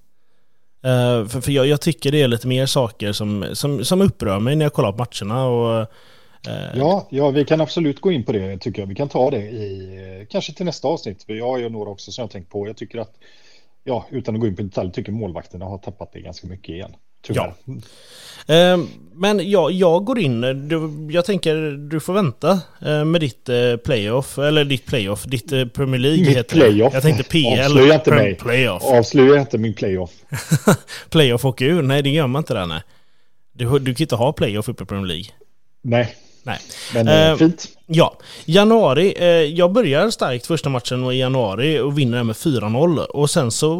[0.85, 4.39] Uh, för, för jag, jag, tycker det är lite mer saker som, som, som upprör
[4.39, 5.47] mig när jag kollar på matcherna.
[5.47, 5.81] Och,
[6.47, 6.77] uh...
[6.77, 8.87] ja, ja, vi kan absolut gå in på det tycker jag.
[8.87, 11.23] Vi kan ta det i eh, kanske till nästa avsnitt.
[11.23, 12.67] För jag har ju några också som jag tänkt på.
[12.67, 13.13] Jag tycker att,
[13.83, 16.95] ja, utan att gå in på detalj, tycker målvakterna har tappat det ganska mycket igen.
[17.25, 17.53] Tyvärr.
[17.65, 17.73] Ja.
[18.47, 21.55] Ehm, men ja, jag går in, du, jag tänker
[21.89, 26.19] du får vänta eh, med ditt eh, playoff, eller ditt playoff, ditt eh, Premier League
[26.19, 26.93] Mitt heter playoff.
[26.93, 27.61] Jag tänkte PL.
[27.61, 28.35] Avslöja inte mig.
[28.35, 28.83] Playoff.
[28.83, 30.11] Avslöja inte min playoff.
[31.09, 31.81] playoff åker ur?
[31.81, 32.81] Nej, det gör man inte där nej.
[33.53, 35.25] Du, du kan inte ha playoff uppe i Premier League.
[35.81, 36.15] Nej.
[36.45, 36.59] Nej.
[36.93, 37.67] Men eh, fint.
[37.85, 39.13] Ja, januari.
[39.17, 42.99] Eh, jag börjar starkt första matchen i januari och vinner med 4-0.
[42.99, 43.75] Och sen så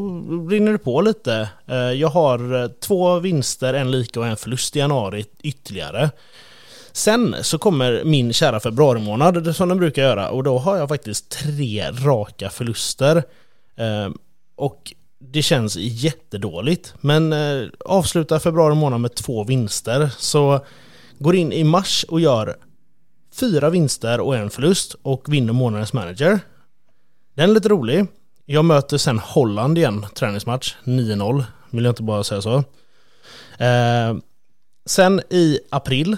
[0.49, 1.49] rinner det på lite.
[1.67, 6.09] Eh, jag har eh, två vinster, en lika och en förlust i januari ytterligare.
[6.91, 10.89] Sen så kommer min kära februari månad som den brukar göra och då har jag
[10.89, 13.23] faktiskt tre raka förluster.
[13.77, 14.09] Eh,
[14.55, 16.93] och det känns jättedåligt.
[17.01, 20.09] Men eh, avslutar februari månad med två vinster.
[20.17, 20.65] Så
[21.19, 22.55] går in i mars och gör
[23.33, 26.39] fyra vinster och en förlust och vinner månadens manager.
[27.33, 28.07] Den är lite rolig.
[28.45, 31.43] Jag möter sen Holland igen, träningsmatch, 9-0.
[31.69, 32.57] Vill jag inte bara säga så.
[33.63, 34.15] Eh,
[34.85, 36.17] sen i april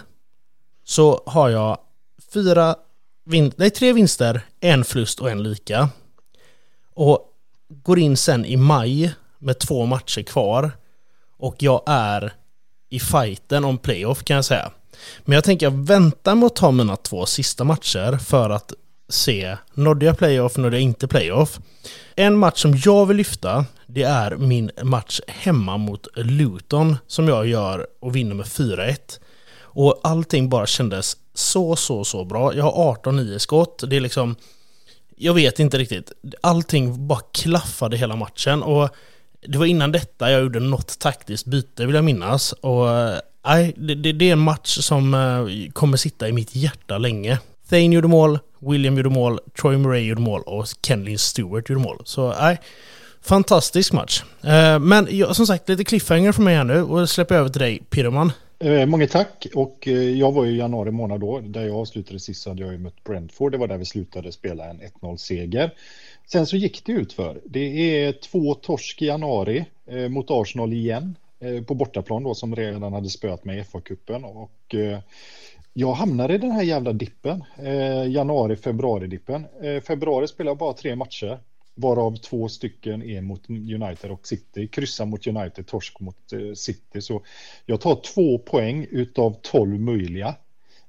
[0.84, 1.78] så har jag
[2.34, 2.76] fyra
[3.26, 5.90] vin nej, tre vinster, en förlust och en lika.
[6.94, 7.34] Och
[7.70, 10.72] går in sen i maj med två matcher kvar.
[11.38, 12.34] Och jag är
[12.90, 14.72] i fighten om playoff kan jag säga.
[15.26, 18.74] Men jag tänker jag väntar med att ta mina två sista matcher för att
[19.10, 21.60] se, nådde jag playoff, nådde jag inte playoff.
[22.16, 27.48] En match som jag vill lyfta, det är min match hemma mot Luton som jag
[27.48, 28.98] gör och vinner med 4-1.
[29.60, 32.56] Och allting bara kändes så, så, så bra.
[32.56, 33.84] Jag har 18-9 skott.
[33.88, 34.36] Det är liksom...
[35.16, 36.12] Jag vet inte riktigt.
[36.42, 38.64] Allting bara klaffade hela matchen.
[38.64, 38.90] Och
[39.48, 42.52] det var innan detta jag gjorde något taktiskt byte vill jag minnas.
[42.52, 42.88] Och
[43.48, 47.40] nej, det, det, är en match som eh, kommer sitta i mitt hjärta länge.
[47.70, 52.02] Thane gjorde mål, William gjorde mål, Troy Murray gjorde mål och Kenlin Stewart gjorde mål.
[52.04, 52.58] Så nej,
[53.22, 54.24] fantastisk match.
[54.44, 57.82] Eh, men som sagt, lite cliffhanger för mig här nu och släpper över till dig,
[57.90, 58.32] Pirman.
[58.60, 59.48] Eh, många tack.
[59.56, 62.72] Och jag var ju i januari månad då, där jag avslutade sist så hade jag
[62.72, 63.52] ju mött Brentford.
[63.52, 65.72] Det var där vi slutade spela en 1-0-seger.
[66.32, 67.40] Sen så gick det ut för.
[67.46, 67.60] Det
[68.06, 72.94] är två torsk i januari eh, mot Arsenal igen Eh, på bortaplan då som redan
[72.94, 74.24] hade spöat mig i FA-cupen.
[74.24, 75.00] Och eh,
[75.74, 79.48] jag hamnade i den här jävla dippen, eh, januari-februari-dippen.
[79.82, 81.40] februari spelar jag bara tre matcher
[81.76, 84.68] varav två stycken är mot United och City.
[84.68, 87.02] Kryssa mot United, torsk mot City.
[87.02, 87.22] Så
[87.66, 90.36] jag tar två poäng utav tolv möjliga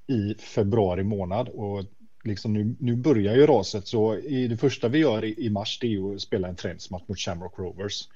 [0.06, 1.48] i februari månad.
[1.48, 1.84] Och
[2.24, 5.78] liksom nu, nu börjar ju raset, så i det första vi gör i, i mars
[5.80, 8.08] det är ju att spela en träningsmatch mot Shamrock Rovers.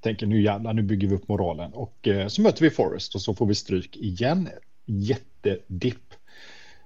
[0.00, 1.72] Tänker nu jävlar, nu bygger vi upp moralen.
[1.72, 4.48] Och eh, så möter vi Forest och så får vi stryk igen.
[4.86, 6.14] Jättedipp.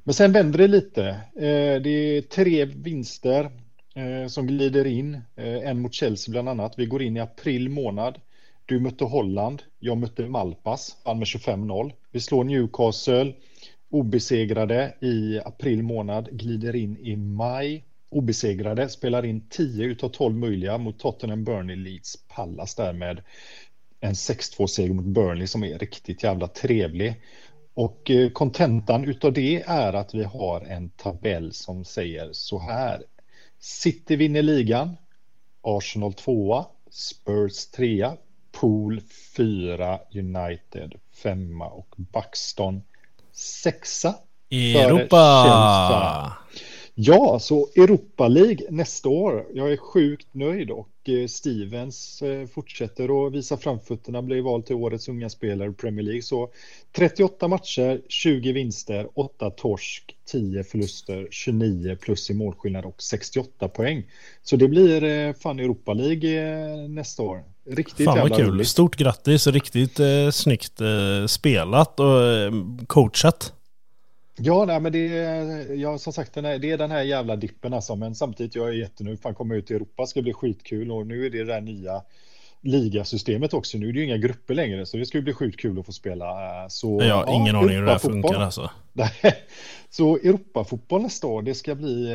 [0.04, 1.08] Men sen vänder det lite.
[1.36, 3.50] Eh, det är tre vinster
[3.94, 5.14] eh, som glider in.
[5.14, 6.74] Eh, en mot Chelsea bland annat.
[6.76, 8.20] Vi går in i april månad.
[8.66, 9.62] Du mötte Holland.
[9.78, 10.96] Jag mötte Malpas.
[11.04, 11.92] Vann med 25-0.
[12.10, 13.34] Vi slår Newcastle.
[13.90, 16.28] Obesegrade i april månad.
[16.32, 17.84] Glider in i maj.
[18.12, 18.88] Obesegrade.
[18.88, 23.20] Spelar in 10 utav 12 möjliga mot Tottenham, Burnley, Leeds, Pallas därmed.
[24.00, 27.22] En 6-2-seger mot Burnley som är riktigt jävla trevlig.
[27.74, 33.02] Och eh, kontentan utav det är att vi har en tabell som säger så här.
[33.58, 34.96] City vinner ligan.
[35.62, 36.66] Arsenal tvåa.
[36.90, 38.16] Spurs trea.
[38.52, 39.00] Pool
[39.36, 39.98] fyra.
[40.14, 42.82] United femma och Buxton
[43.32, 44.14] sexa.
[44.50, 46.32] Europa!
[46.94, 49.46] Ja, så Europa League nästa år.
[49.54, 54.76] Jag är sjukt nöjd och eh, Stevens eh, fortsätter att visa framfötterna, blir vald till
[54.76, 56.22] årets unga spelare i Premier League.
[56.22, 56.50] Så
[56.96, 64.04] 38 matcher, 20 vinster, 8 torsk, 10 förluster, 29 plus i målskillnad och 68 poäng.
[64.42, 67.44] Så det blir eh, fan Europa League nästa år.
[67.66, 68.46] Riktigt Fan vad kul.
[68.46, 68.68] Roligt.
[68.68, 69.46] Stort grattis.
[69.46, 72.52] Riktigt eh, snyggt eh, spelat och eh,
[72.86, 73.52] coachat.
[74.36, 77.96] Ja, nej, men det är, ja, som sagt, det är den här jävla dippen alltså,
[77.96, 81.26] men samtidigt jag är jättenöjd, fan komma ut i Europa ska bli skitkul och nu
[81.26, 82.02] är det det där nya
[82.62, 85.78] ligasystemet också, nu är det ju inga grupper längre så det ska bli sjukt kul
[85.78, 86.26] att få spela.
[86.68, 88.70] Så, jag har ja, ingen aning hur det här funkar alltså.
[89.90, 92.08] så Europafotboll nästa år, det ska, bli,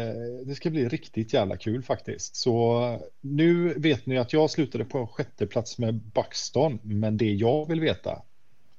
[0.45, 2.35] det ska bli riktigt jävla kul faktiskt.
[2.35, 7.67] Så nu vet ni att jag slutade på sjätte plats med Buxton, men det jag
[7.67, 8.21] vill veta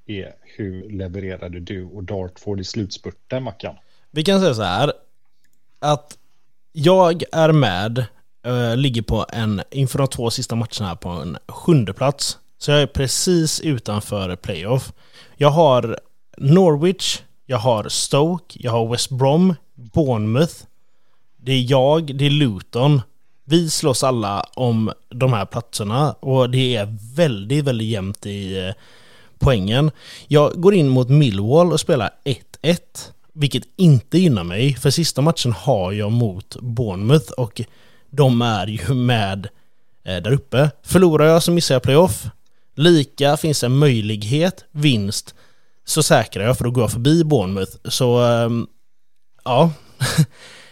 [0.09, 3.75] är hur levererade du och Dartford i slutspurten, Mackan?
[4.11, 4.93] Vi kan säga så här,
[5.79, 6.19] att
[6.73, 8.05] jag är med,
[8.47, 12.39] äh, ligger på en, inför de två sista matcherna på en sjunde plats.
[12.59, 14.93] Så jag är precis utanför playoff.
[15.37, 15.99] Jag har
[16.37, 20.55] Norwich, jag har Stoke, jag har West Brom, Bournemouth.
[21.37, 23.03] Det är jag, det är Luton.
[23.45, 28.75] Vi slåss alla om de här platserna och det är väldigt, väldigt jämnt i eh,
[29.39, 29.91] poängen.
[30.29, 32.11] Jag går in mot Millwall och spelar
[32.63, 32.79] 1-1,
[33.33, 37.61] vilket inte gynnar mig, för sista matchen har jag mot Bournemouth och
[38.11, 39.49] de är ju med
[40.05, 40.71] eh, där uppe.
[40.83, 42.27] Förlorar jag så missar jag playoff.
[42.75, 45.35] Lika finns en möjlighet, vinst,
[45.85, 47.77] så säkrar jag för då går jag förbi Bournemouth.
[47.85, 48.67] Så, ehm,
[49.45, 49.71] ja.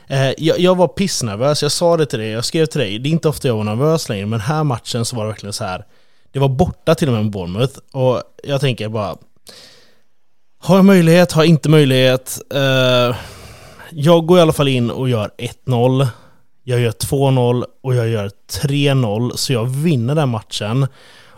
[0.08, 3.08] Eh, jag, jag, var pissnervös, jag sa det till dig, jag skrev till dig, det
[3.08, 5.64] är inte ofta jag var nervös längre, men här matchen så var det verkligen så
[5.64, 5.84] här
[6.32, 9.16] det var borta till och med med Bournemouth och jag tänker bara
[10.58, 11.32] Har jag möjlighet?
[11.32, 12.40] Har jag inte möjlighet?
[12.54, 13.16] Uh,
[13.90, 16.06] jag går i alla fall in och gör 1-0
[16.64, 20.86] Jag gör 2-0 och jag gör 3-0 så jag vinner den matchen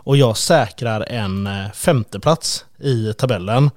[0.09, 3.71] och jag säkrar en eh, femteplats i tabellen.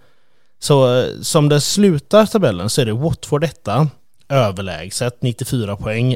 [0.60, 3.88] Så eh, som det slutar tabellen så är det Watford detta
[4.30, 6.16] överlägset 94 poäng.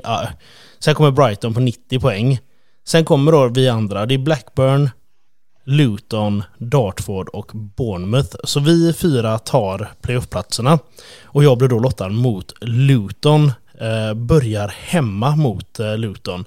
[0.79, 2.39] Sen kommer Brighton på 90 poäng.
[2.87, 4.89] Sen kommer då vi andra, det är Blackburn,
[5.63, 8.35] Luton, Dartford och Bournemouth.
[8.43, 10.79] Så vi fyra tar playoffplatserna.
[11.23, 13.51] Och jag blir då lottad mot Luton.
[13.81, 16.45] Eh, börjar hemma mot eh, Luton.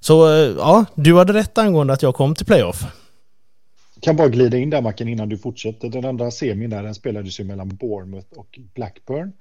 [0.00, 2.84] Så eh, ja, du hade rätt angående att jag kom till playoff.
[4.00, 5.88] Kan bara glida in där Macken innan du fortsätter.
[5.88, 9.32] Den andra semin där den spelades ju mellan Bournemouth och Blackburn.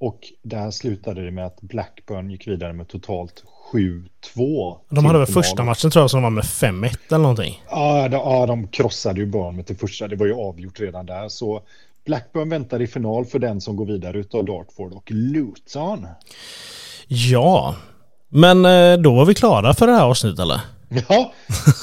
[0.00, 4.76] Och där slutade det med att Blackburn gick vidare med totalt 7-2.
[4.88, 7.62] De hade väl första matchen tror jag som var med 5-1 eller någonting.
[7.70, 10.08] Ja, de, ja, de krossade ju Bournemouth i första.
[10.08, 11.28] Det var ju avgjort redan där.
[11.28, 11.62] Så
[12.04, 16.06] Blackburn väntar i final för den som går vidare utav Dartford och Luton.
[17.08, 17.76] Ja,
[18.28, 20.60] men eh, då var vi klara för det här avsnittet eller?
[21.08, 21.32] Ja,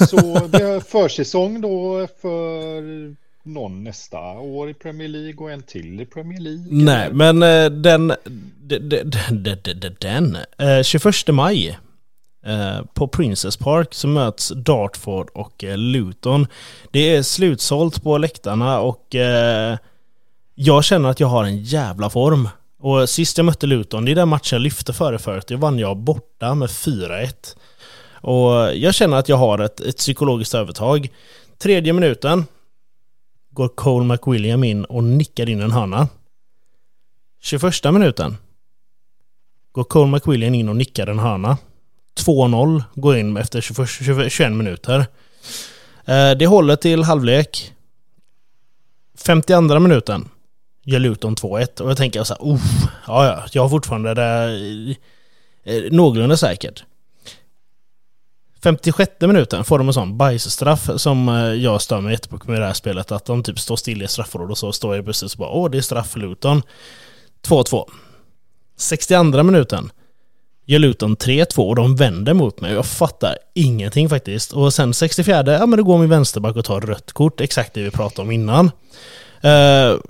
[0.08, 6.00] så vi har försäsong då för någon nästa år i Premier League och en till
[6.00, 6.66] i Premier League.
[6.70, 7.40] Nej, men
[7.82, 8.12] den,
[8.62, 11.78] den, den, den, den 21 maj
[12.94, 16.46] på Princess Park så möts Dartford och Luton.
[16.90, 19.14] Det är slutsålt på läktarna och
[20.54, 22.48] jag känner att jag har en jävla form.
[22.78, 25.78] Och sist jag mötte Luton, det är den matchen jag lyfte före förut, det vann
[25.78, 27.56] jag borta med 4-1.
[28.20, 31.08] Och jag känner att jag har ett, ett psykologiskt övertag.
[31.58, 32.44] Tredje minuten
[33.56, 36.08] går Cole McWilliam in och nickar in en hörna.
[37.40, 38.36] 21 minuten
[39.72, 41.58] går Cole McWilliam in och nickar en hörna.
[42.20, 45.06] 2-0 går in efter 21, 21 minuter.
[46.04, 47.72] Eh, det håller till halvlek.
[49.26, 50.28] 52 minuten
[50.84, 52.58] gör Luton 2-1 och jag tänker så här,
[53.06, 54.44] ja ja, jag har fortfarande det
[55.64, 56.84] eh, eh, någorlunda säkert.
[58.66, 62.66] 56 minuten får de en sån bajsstraff som eh, jag stör mig jättemycket med det
[62.66, 63.12] här spelet.
[63.12, 65.70] Att de typ står still i straffområdet och så står jag precis och bara åh
[65.70, 66.62] det är straff för Luton.
[67.46, 67.90] 2-2.
[68.76, 69.90] 62 minuten
[70.64, 72.72] gör Luton 3-2 och de vänder mot mig.
[72.72, 74.52] Jag fattar ingenting faktiskt.
[74.52, 77.40] Och sen 64, ja men då går min vänsterback och tar rött kort.
[77.40, 78.70] Exakt det vi pratade om innan.
[79.44, 80.00] Uh,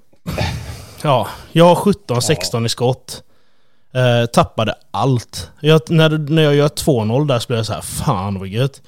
[1.03, 3.23] ja, jag har 17-16 i skott.
[3.97, 5.51] Eh, tappade allt.
[5.61, 8.83] Jag, när, när jag gör 2-0 där så blir jag så här, fan vad gött.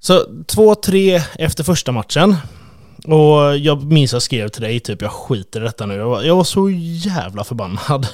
[0.00, 2.36] Så 2-3 efter första matchen.
[3.04, 5.94] Och jag minns jag skrev till dig typ, jag skiter i detta nu.
[5.94, 8.06] Jag var, jag var så jävla förbannad.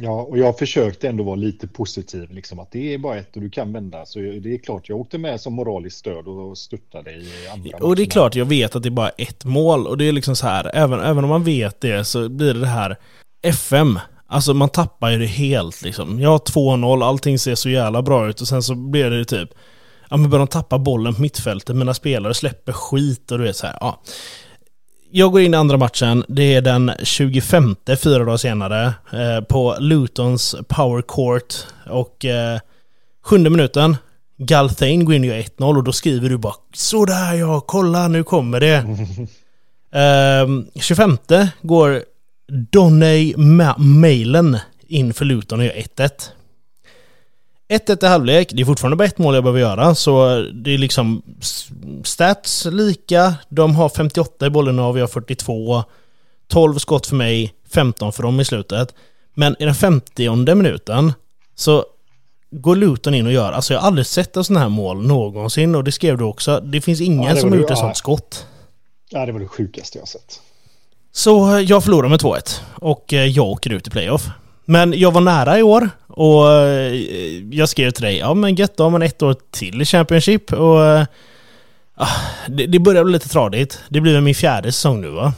[0.00, 3.42] Ja, och jag försökte ändå vara lite positiv, liksom att det är bara ett och
[3.42, 4.06] du kan vända.
[4.06, 7.96] Så det är klart, jag åkte med som moraliskt stöd och stöttade i andra Och
[7.96, 9.86] det är klart, jag vet att det är bara ett mål.
[9.86, 12.60] Och det är liksom så här, även, även om man vet det så blir det
[12.60, 12.96] det här
[13.42, 13.98] FM.
[14.28, 16.20] Alltså man tappar ju det helt liksom.
[16.20, 19.50] Jag har 2-0, allting ser så jävla bra ut och sen så blir det typ
[20.10, 23.56] Ja men börjar de tappa bollen på mittfältet, mina spelare släpper skit och du vet
[23.56, 24.02] så här, ja
[25.10, 26.24] jag går in i andra matchen.
[26.28, 31.54] Det är den 25, fyra dagar senare, eh, på Lutons Power Court.
[31.90, 32.58] Och eh,
[33.24, 33.96] sjunde minuten,
[34.36, 38.24] Galthane går in och gör 1-0 och då skriver du bara Sådär ja, kolla nu
[38.24, 38.76] kommer det.
[39.98, 41.18] eh, 25
[41.62, 42.02] går
[42.48, 43.34] Donney
[43.76, 46.10] Mailen in för Luton och gör 1-1.
[47.68, 50.78] 1-1 i halvlek, det är fortfarande bara ett mål jag behöver göra, så det är
[50.78, 51.22] liksom
[52.04, 53.34] stats lika.
[53.48, 55.84] De har 58 i bollen och vi har 42.
[56.46, 58.94] 12 skott för mig, 15 för dem i slutet.
[59.34, 61.12] Men i den 50 minuten
[61.54, 61.84] så
[62.50, 65.74] går Luton in och gör, alltså jag har aldrig sett en sån här mål någonsin
[65.74, 66.60] och det skrev du också.
[66.60, 68.46] Det finns ingen ja, det som har gjort ett sånt skott.
[69.10, 70.40] Ja, det var det sjukaste jag har sett.
[71.12, 74.30] Så jag förlorar med 2-1 och eh, jag åker ut i playoff.
[74.64, 76.94] Men jag var nära i år och eh,
[77.50, 80.52] jag skrev till dig, ja men gött, då har man ett år till i Championship
[80.52, 81.04] och äh,
[82.48, 83.80] det, det börjar bli lite tradigt.
[83.88, 85.32] Det blir väl min fjärde säsong nu va?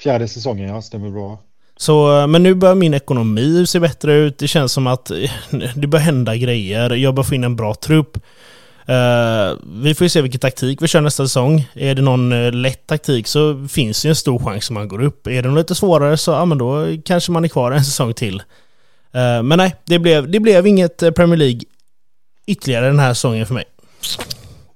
[0.00, 1.38] Fjärde säsongen, ja, stämmer bra.
[1.76, 4.38] Så, men nu börjar min ekonomi se bättre ut.
[4.38, 5.10] Det känns som att
[5.74, 6.90] det börjar hända grejer.
[6.90, 8.18] Jag börjar få in en bra trupp.
[8.90, 11.68] Uh, vi får ju se vilken taktik vi kör nästa säsong.
[11.74, 14.88] Är det någon uh, lätt taktik så finns det ju en stor chans att man
[14.88, 15.26] går upp.
[15.26, 18.14] Är det något lite svårare så ja, men då kanske man är kvar en säsong
[18.14, 18.36] till.
[19.14, 21.60] Uh, men nej, det blev, det blev inget Premier League
[22.46, 23.64] ytterligare den här säsongen för mig.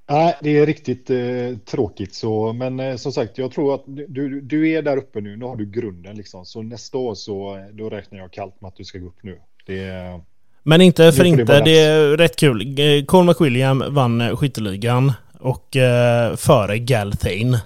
[0.09, 4.41] Nej, det är riktigt eh, tråkigt så, men eh, som sagt, jag tror att du,
[4.41, 7.89] du är där uppe nu, nu har du grunden liksom, så nästa år så då
[7.89, 9.39] räknar jag kallt med att du ska gå upp nu.
[9.65, 10.21] Det,
[10.63, 12.75] men inte för inte, det, det är rätt kul.
[13.05, 17.59] Colin McWilliam vann eh, skytteligan och eh, före Galthane.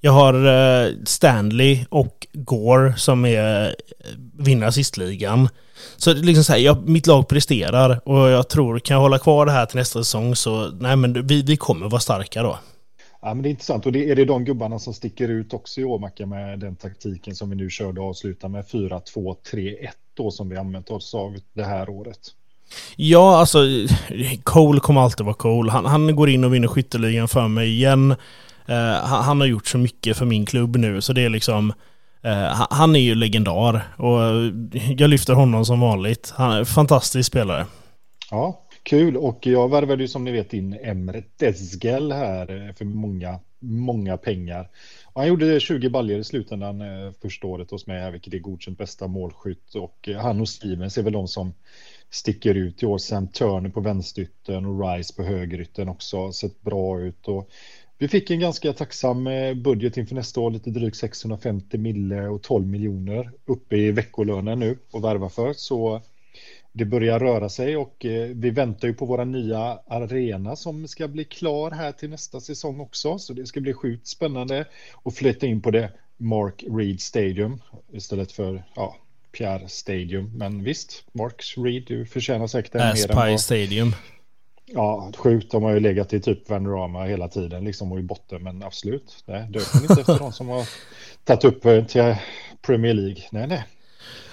[0.00, 3.72] Jag har eh, Stanley och Gore som är eh,
[4.38, 5.48] vinner assistligan.
[5.96, 9.46] Så liksom så här, jag, mitt lag presterar och jag tror, kan jag hålla kvar
[9.46, 12.58] det här till nästa säsong så nej men vi, vi kommer vara starka då.
[13.22, 15.80] Ja, men det är intressant och det är det de gubbarna som sticker ut också
[15.80, 20.30] i år, Macka, med den taktiken som vi nu körde och avslutar med 4-2-3-1 då
[20.30, 22.18] som vi använt oss av det här året.
[22.96, 23.58] Ja, alltså
[24.42, 25.72] Cole kommer alltid vara Cole.
[25.72, 28.10] Han, han går in och vinner skytteligan för mig igen.
[28.68, 31.72] Uh, han, han, har gjort så mycket för min klubb nu, så det är liksom...
[32.26, 34.20] Uh, han är ju legendar och
[34.98, 36.32] jag lyfter honom som vanligt.
[36.36, 37.66] Han är en fantastisk spelare.
[38.30, 39.16] Ja, kul.
[39.16, 44.68] Och jag värvade ju som ni vet in Emre Desgel här för många, många pengar.
[45.16, 49.06] Han gjorde 20 baljor i slutändan eh, första året hos mig, vilket är godkänt bästa
[49.08, 49.74] målskytt.
[49.74, 51.54] Och eh, han och Stevens är väl de som
[52.10, 52.98] sticker ut i år.
[52.98, 57.28] Sam Turner på vänsterytten och Rice på högerytten också sett bra ut.
[57.28, 57.50] Och
[57.98, 62.42] vi fick en ganska tacksam eh, budget inför nästa år, lite drygt 650 mille och
[62.42, 65.52] 12 miljoner uppe i veckolönen nu och värva för.
[65.52, 66.02] Så
[66.76, 71.08] det börjar röra sig och eh, vi väntar ju på våra nya arena som ska
[71.08, 73.18] bli klar här till nästa säsong också.
[73.18, 74.66] Så det ska bli sjukt spännande
[75.04, 77.62] att flytta in på det Mark Reed Stadium
[77.92, 78.96] istället för ja,
[79.32, 80.32] Pierre Stadium.
[80.34, 83.40] Men visst, Mark Reed, du förtjänar säkert en mer än vad...
[83.40, 83.92] Stadium.
[84.66, 85.50] Ja, sjukt.
[85.50, 88.42] De har ju legat i typ Vanorama hela tiden liksom och i botten.
[88.42, 90.68] Men absolut, nej, döp inte efter de som har
[91.24, 92.16] tagit upp eh, till
[92.62, 93.22] Premier League.
[93.30, 93.64] Nej, nej.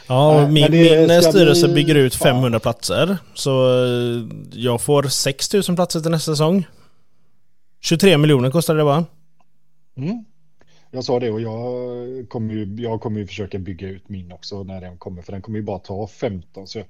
[0.08, 1.76] Ja, min, min styrelse bli...
[1.76, 2.60] bygger ut 500 ja.
[2.60, 3.18] platser.
[3.34, 6.68] Så eh, jag får 6000 platser till nästa säsong.
[7.82, 9.06] 23 miljoner kostar det va?
[9.97, 10.26] Mm.
[10.91, 14.64] Jag sa det och jag kommer, ju, jag kommer ju försöka bygga ut min också
[14.64, 15.22] när den kommer.
[15.22, 16.68] För den kommer ju bara ta 15.
[16.68, 16.88] Så jag,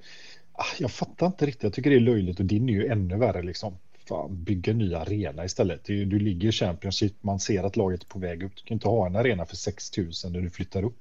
[0.53, 1.63] ah, jag fattar inte riktigt.
[1.63, 3.77] Jag tycker det är löjligt och din är ju ännu värre liksom.
[4.09, 5.83] Fan, bygga en ny arena istället.
[5.85, 8.51] Du, du ligger i Championship, man ser att laget är på väg upp.
[8.55, 10.97] Du kan inte ha en arena för 6000 när du flyttar upp.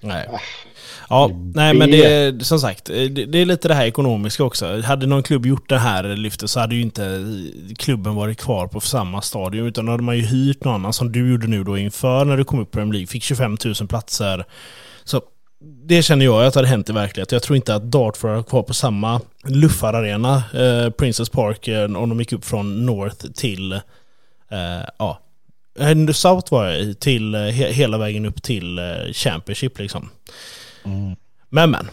[0.00, 0.28] Nej.
[0.32, 0.40] Ah,
[1.08, 4.80] ja, nej men det är som sagt, det, det, är lite det här ekonomiska också.
[4.80, 7.24] Hade någon klubb gjort det här lyftet så hade ju inte
[7.78, 11.12] klubben varit kvar på samma stadium utan då hade man ju hyrt någon annan som
[11.12, 13.06] du gjorde nu då inför när du kom upp på Premier League.
[13.06, 14.44] Fick 25 000 platser.
[15.04, 15.22] Så
[15.60, 17.36] det känner jag att hade hänt i verkligheten.
[17.36, 22.08] Jag tror inte att Dartford är kvar på samma luffararena, eh, Princess Park, eh, om
[22.08, 25.20] de gick upp från North till eh, ja,
[25.80, 30.10] Eh, South var jag i, till, eh, he, hela vägen upp till eh, Championship liksom.
[30.84, 31.16] Mm.
[31.48, 31.86] Men men.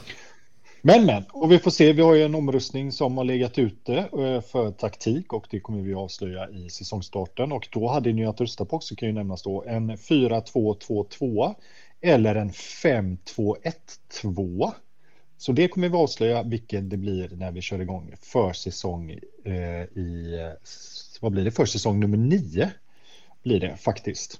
[0.82, 4.08] Men men, och vi får se, vi har ju en omröstning som har legat ute
[4.52, 8.66] för taktik och det kommer vi avslöja i säsongstarten och då hade ni att rösta
[8.66, 11.56] på också kan ju nämnas då en 4-2-2-2
[12.02, 14.72] eller en 5-2-1-2.
[15.38, 19.12] Så det kommer vi avslöja vilket det blir när vi kör igång försäsong
[19.46, 20.40] eh, i,
[21.22, 22.72] vad blir det, försäsong nummer 9
[23.46, 24.40] blir det faktiskt.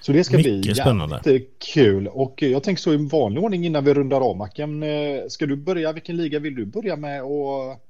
[0.00, 1.16] Så det ska Mycket bli spännande.
[1.16, 2.08] jättekul.
[2.08, 4.82] Och jag tänker så i vanlig ordning innan vi rundar av Mackan.
[4.82, 7.80] Eh, ska du börja, vilken liga vill du börja med att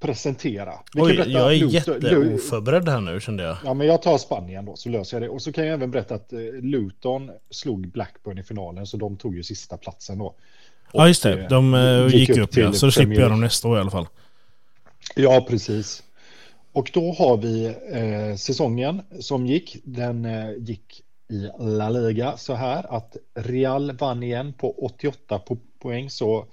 [0.00, 0.72] presentera?
[0.94, 3.56] Oj, jag är jätteoförberedd här nu kände jag.
[3.64, 5.28] Ja, men jag tar Spanien då så löser jag det.
[5.28, 9.16] Och så kan jag även berätta att eh, Luton slog Blackburn i finalen så de
[9.16, 10.26] tog ju sista platsen då.
[10.26, 10.36] Och
[10.92, 11.46] ja, just det.
[11.48, 12.72] De eh, gick, gick upp, upp ja.
[12.72, 14.06] Så slipper jag dem nästa år i alla fall.
[15.16, 16.02] Ja, precis.
[16.72, 19.76] Och då har vi eh, säsongen som gick.
[19.84, 21.02] Den eh, gick
[21.32, 26.10] i La Liga så här att Real vann igen på 88 po poäng.
[26.10, 26.46] Så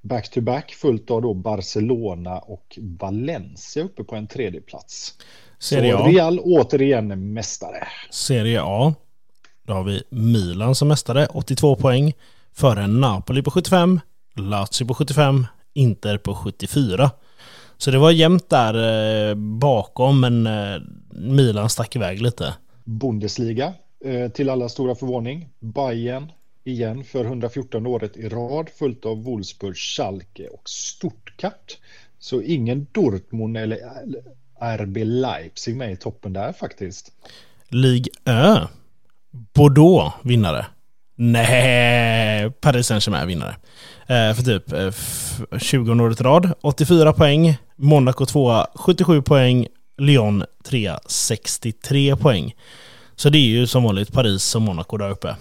[0.00, 5.14] back to back fullt av då Barcelona och Valencia uppe på en tredje plats.
[5.58, 6.08] Serie så A.
[6.08, 7.88] Real återigen mästare.
[8.10, 8.94] Serie A.
[9.62, 12.12] Då har vi Milan som mästare, 82 poäng.
[12.52, 14.00] Före Napoli på 75,
[14.36, 17.10] Lazio på 75, Inter på 74.
[17.78, 18.74] Så det var jämnt där
[19.28, 22.54] eh, bakom, men eh, Milan stack iväg lite.
[22.84, 23.74] Bundesliga,
[24.04, 25.48] eh, till alla stora förvåning.
[25.60, 26.32] Bayern
[26.64, 31.78] igen för 114 året i rad, följt av Wolfsburg, Schalke och Stuttgart.
[32.18, 33.78] Så ingen Dortmund eller
[34.60, 37.12] RB Leipzig med i toppen där faktiskt.
[37.68, 38.66] Ligue Ö.
[39.54, 40.66] Bordeaux vinnare.
[41.14, 43.56] Nej, Paris Saint-Germain vinnare.
[44.06, 46.52] Eh, för typ eh, 20 året i rad.
[46.60, 47.58] 84 poäng.
[47.78, 49.66] Monaco 2 77 poäng.
[49.98, 52.54] Lyon 3 63 poäng.
[53.16, 55.36] Så det är ju som vanligt Paris och Monaco där uppe.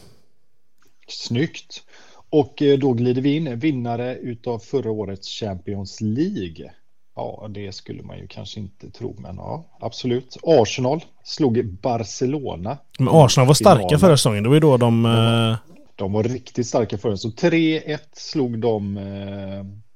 [1.08, 1.84] Snyggt.
[2.30, 6.72] Och eh, då glider vi in vinnare utav förra årets Champions League.
[7.16, 10.38] Ja, det skulle man ju kanske inte tro, men ja, absolut.
[10.44, 12.78] Arsenal slog Barcelona.
[13.00, 15.06] Men Arsenal var starka förra säsongen, det var ju då de...
[15.06, 15.52] Ja.
[15.52, 15.58] Eh,
[15.96, 19.87] de var riktigt starka förra, så 3-1 slog de eh,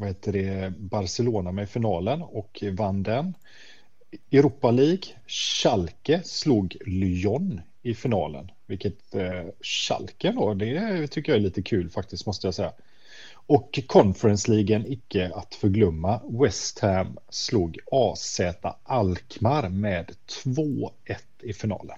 [0.00, 3.34] vad heter det, Barcelona med finalen och vann den.
[4.32, 11.42] Europa League, Schalke slog Lyon i finalen, vilket eh, Schalke då, det tycker jag är
[11.42, 12.72] lite kul faktiskt måste jag säga.
[13.32, 18.40] Och Conference League, icke att förglömma, West Ham slog AZ
[18.82, 20.10] Alkmaar med
[20.44, 20.90] 2-1
[21.42, 21.96] i finalen.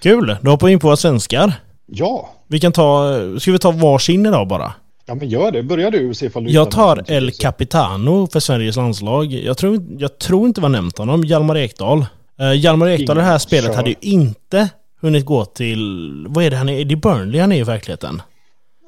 [0.00, 1.52] Kul, då hoppar vi in på våra svenskar.
[1.86, 2.30] Ja.
[2.46, 4.74] Vi kan ta, ska vi ta varsin idag bara?
[5.08, 7.30] Ja men gör det, börja du se ifall du Jag tar El.
[7.30, 9.32] Capitano för Sveriges landslag.
[9.32, 11.24] Jag tror, jag tror inte vi har nämnt honom.
[11.24, 12.06] Hjalmar Ekdal.
[12.40, 13.74] Uh, Hjalmar Ekdal i det här spelet kör.
[13.76, 14.68] hade ju inte
[15.00, 16.26] hunnit gå till...
[16.28, 16.84] Vad är det han är?
[16.84, 18.22] Det är Burnley han är i verkligheten.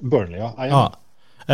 [0.03, 0.55] Burnley ja.
[0.57, 0.67] Ja.
[0.67, 0.97] ja.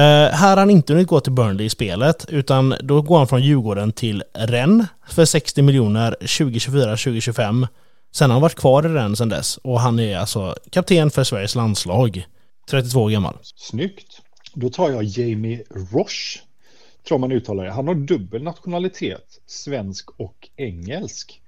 [0.00, 3.28] Eh, här har han inte hunnit gå till Burnley i spelet, utan då går han
[3.28, 7.66] från Djurgården till Rennes för 60 miljoner 2024-2025.
[8.14, 11.24] Sen har han varit kvar i Rennes sen dess och han är alltså kapten för
[11.24, 12.26] Sveriges landslag.
[12.70, 13.36] 32 år gammal.
[13.56, 14.15] Snyggt.
[14.58, 16.40] Då tar jag Jamie Roche.
[17.08, 17.70] Tror man uttalar det.
[17.70, 19.40] Han har dubbel nationalitet.
[19.46, 21.42] Svensk och engelsk.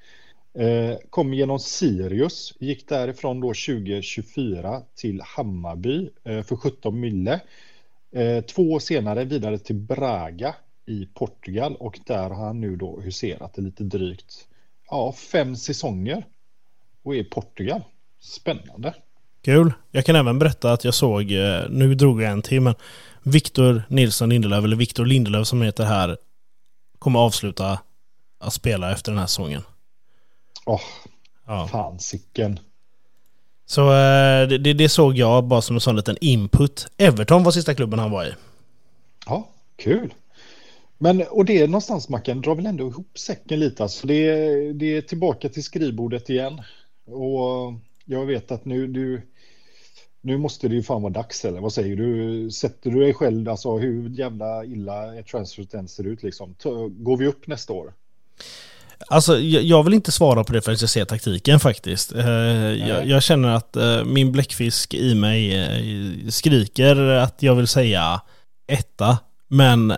[0.58, 2.54] Eh, kom genom Sirius.
[2.60, 7.40] Gick därifrån då 2024 till Hammarby eh, för 17 mille.
[8.12, 10.54] Eh, två år senare vidare till Braga
[10.86, 14.48] i Portugal och där har han nu då huserat i lite drygt
[14.90, 16.26] ja, fem säsonger
[17.02, 17.82] och är i Portugal.
[18.20, 18.94] Spännande.
[19.42, 19.72] Kul.
[19.90, 22.74] Jag kan även berätta att jag såg, eh, nu drog jag en till, men
[23.22, 26.16] Victor Nilsson Lindelöf, eller Victor Lindelöf som heter här,
[26.98, 27.78] kommer avsluta
[28.40, 29.62] att spela efter den här säsongen.
[30.66, 30.80] Åh,
[31.46, 31.68] Ja.
[31.68, 32.58] fan sicken.
[33.66, 36.86] Så eh, det, det- såg jag bara som en sån liten input.
[36.96, 38.32] Everton var sista klubben han var i.
[39.26, 40.14] Ja, kul.
[40.98, 43.82] Men och det är någonstans Mackan drar väl ändå ihop säcken lite.
[43.82, 44.32] Alltså det,
[44.72, 46.62] det är tillbaka till skrivbordet igen.
[47.06, 47.72] Och
[48.10, 49.22] jag vet att nu du
[50.20, 52.50] nu måste det ju fan vara dags eller vad säger du?
[52.50, 56.54] Sätter du dig själv, alltså hur jävla illa ett transfer ser ut liksom?
[56.90, 57.92] Går vi upp nästa år?
[59.06, 62.14] Alltså, jag, jag vill inte svara på det förrän jag ser taktiken faktiskt.
[62.14, 62.28] Eh,
[62.88, 68.20] jag, jag känner att eh, min bläckfisk i mig eh, skriker att jag vill säga
[68.66, 69.94] etta, men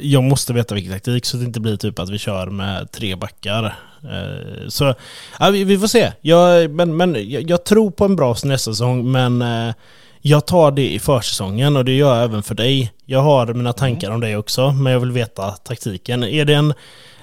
[0.00, 2.90] jag måste veta vilken taktik så att det inte blir typ att vi kör med
[2.90, 3.64] tre backar.
[4.02, 4.94] Eh, så
[5.38, 6.12] ja, vi, vi får se.
[6.20, 9.74] Jag, men men jag, jag tror på en bra nästa säsong, men eh,
[10.20, 12.92] jag tar det i försäsongen och det gör jag även för dig.
[13.04, 16.24] Jag har mina tankar om det också, men jag vill veta taktiken.
[16.24, 16.74] Är det en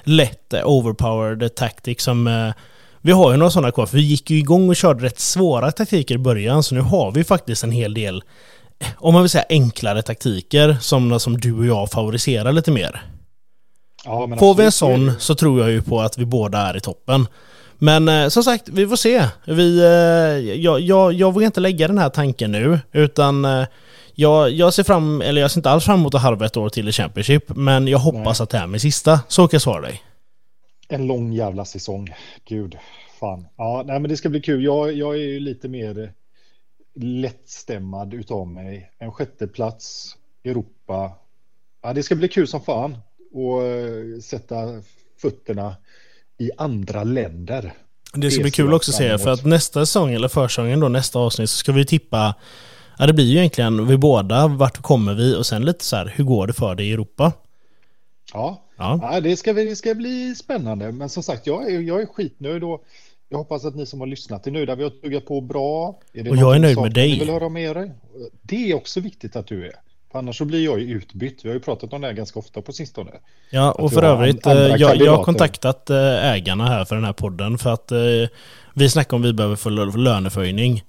[0.03, 2.53] lätt eh, overpowered tactic som...
[3.05, 5.71] Vi har ju några sådana kvar, för vi gick ju igång och körde rätt svåra
[5.71, 8.23] taktiker i början, så nu har vi faktiskt en hel del,
[8.97, 13.01] om man vill säga enklare taktiker, som, som du och jag favoriserar lite mer.
[14.05, 16.77] Ja, men Får vi en sån så tror jag ju på att vi båda är
[16.77, 17.27] i toppen.
[17.77, 19.25] Men eh, som sagt, vi får se.
[19.45, 23.65] Vi, eh, jag, jag, jag vågar inte lägga den här tanken nu, utan eh,
[24.15, 26.69] jag, jag ser fram, eller jag ser inte alls fram emot att halva ett år
[26.69, 29.19] till i Championship, men jag hoppas att det här är min sista.
[29.27, 30.01] Så kan jag svara dig.
[30.89, 32.13] En lång jävla säsong.
[32.47, 32.77] Gud,
[33.19, 33.47] fan.
[33.57, 34.63] Ja, nej, men det ska bli kul.
[34.63, 36.11] Jag, jag är ju lite mer
[36.95, 38.91] lättstämmad utav mig.
[38.99, 41.11] En sjätteplats, Europa.
[41.83, 42.97] Ja, det ska bli kul som fan
[43.33, 44.55] och eh, sätta
[45.21, 45.75] fötterna
[46.37, 47.73] i andra länder.
[48.13, 50.89] Det ska Det bli kul också att se, för att nästa säsong, eller försäsongen då,
[50.89, 52.35] nästa avsnitt, så ska vi tippa
[52.97, 56.13] Ja det blir ju egentligen vi båda, vart kommer vi och sen lite så här,
[56.15, 57.31] hur går det för dig i Europa?
[58.33, 60.91] Ja, Ja, ja det, ska, det ska bli spännande.
[60.91, 62.83] Men som sagt, jag är, jag är skitnöjd och
[63.33, 64.75] jag hoppas att ni som har lyssnat är nöjda.
[64.75, 65.99] Vi har tuggat på bra.
[66.13, 67.11] Är det Och jag är nöjd med dig.
[67.11, 67.91] Ni vill höra med er?
[68.41, 69.71] Det är också viktigt att du är.
[70.11, 71.39] För annars så blir jag ju utbytt.
[71.45, 73.11] Vi har ju pratat om det här ganska ofta på sistone.
[73.49, 77.13] ja och för övrigt, eh, jag, jag har kontaktat eh, ägarna här för den här
[77.13, 77.97] podden för att eh,
[78.73, 80.83] vi snackar om vi behöver få lö- löneförhöjning.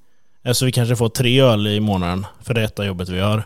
[0.44, 3.44] Eh, Så vi kanske får tre öl i månaden för detta jobbet vi gör.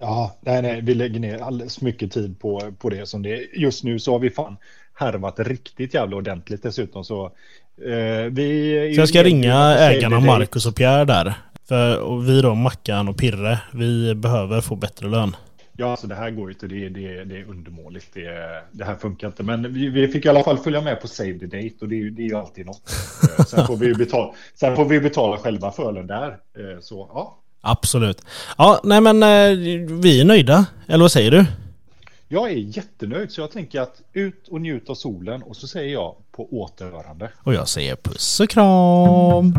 [0.00, 3.58] Ja, nej, nej, vi lägger ner alldeles mycket tid på, på det som det är.
[3.60, 4.56] Just nu så har vi fan
[4.94, 7.30] härvat riktigt jävla ordentligt dessutom så
[8.30, 8.76] vi...
[8.90, 10.20] är Så jag ska ringa ägarna.
[10.20, 11.34] Marcus och Pierre där.
[11.68, 15.36] För, och vi då, Mackan och Pirre, vi behöver få bättre lön.
[15.76, 16.66] Ja, alltså det här går ju inte.
[16.66, 18.06] Det, är- det, det är undermåligt.
[18.14, 19.42] Det, det här funkar inte.
[19.42, 22.00] Men vi, vi fick i alla fall följa med på Save the Date och det
[22.00, 22.82] är det är ju alltid något.
[23.38, 26.28] Eh, Sen får vi betala, sen får vi betala själva för den där.
[26.28, 28.22] Eh, Så ja, Absolut.
[28.58, 29.58] Ja, nej men eh,
[30.00, 30.66] vi är nöjda.
[30.88, 31.44] Eller vad säger du?
[32.28, 35.92] jag är jättenöjd så jag tänker att ut och njut av solen och så säger
[35.92, 37.30] jag på återhörande.
[37.38, 39.54] Och jag säger puss och kram.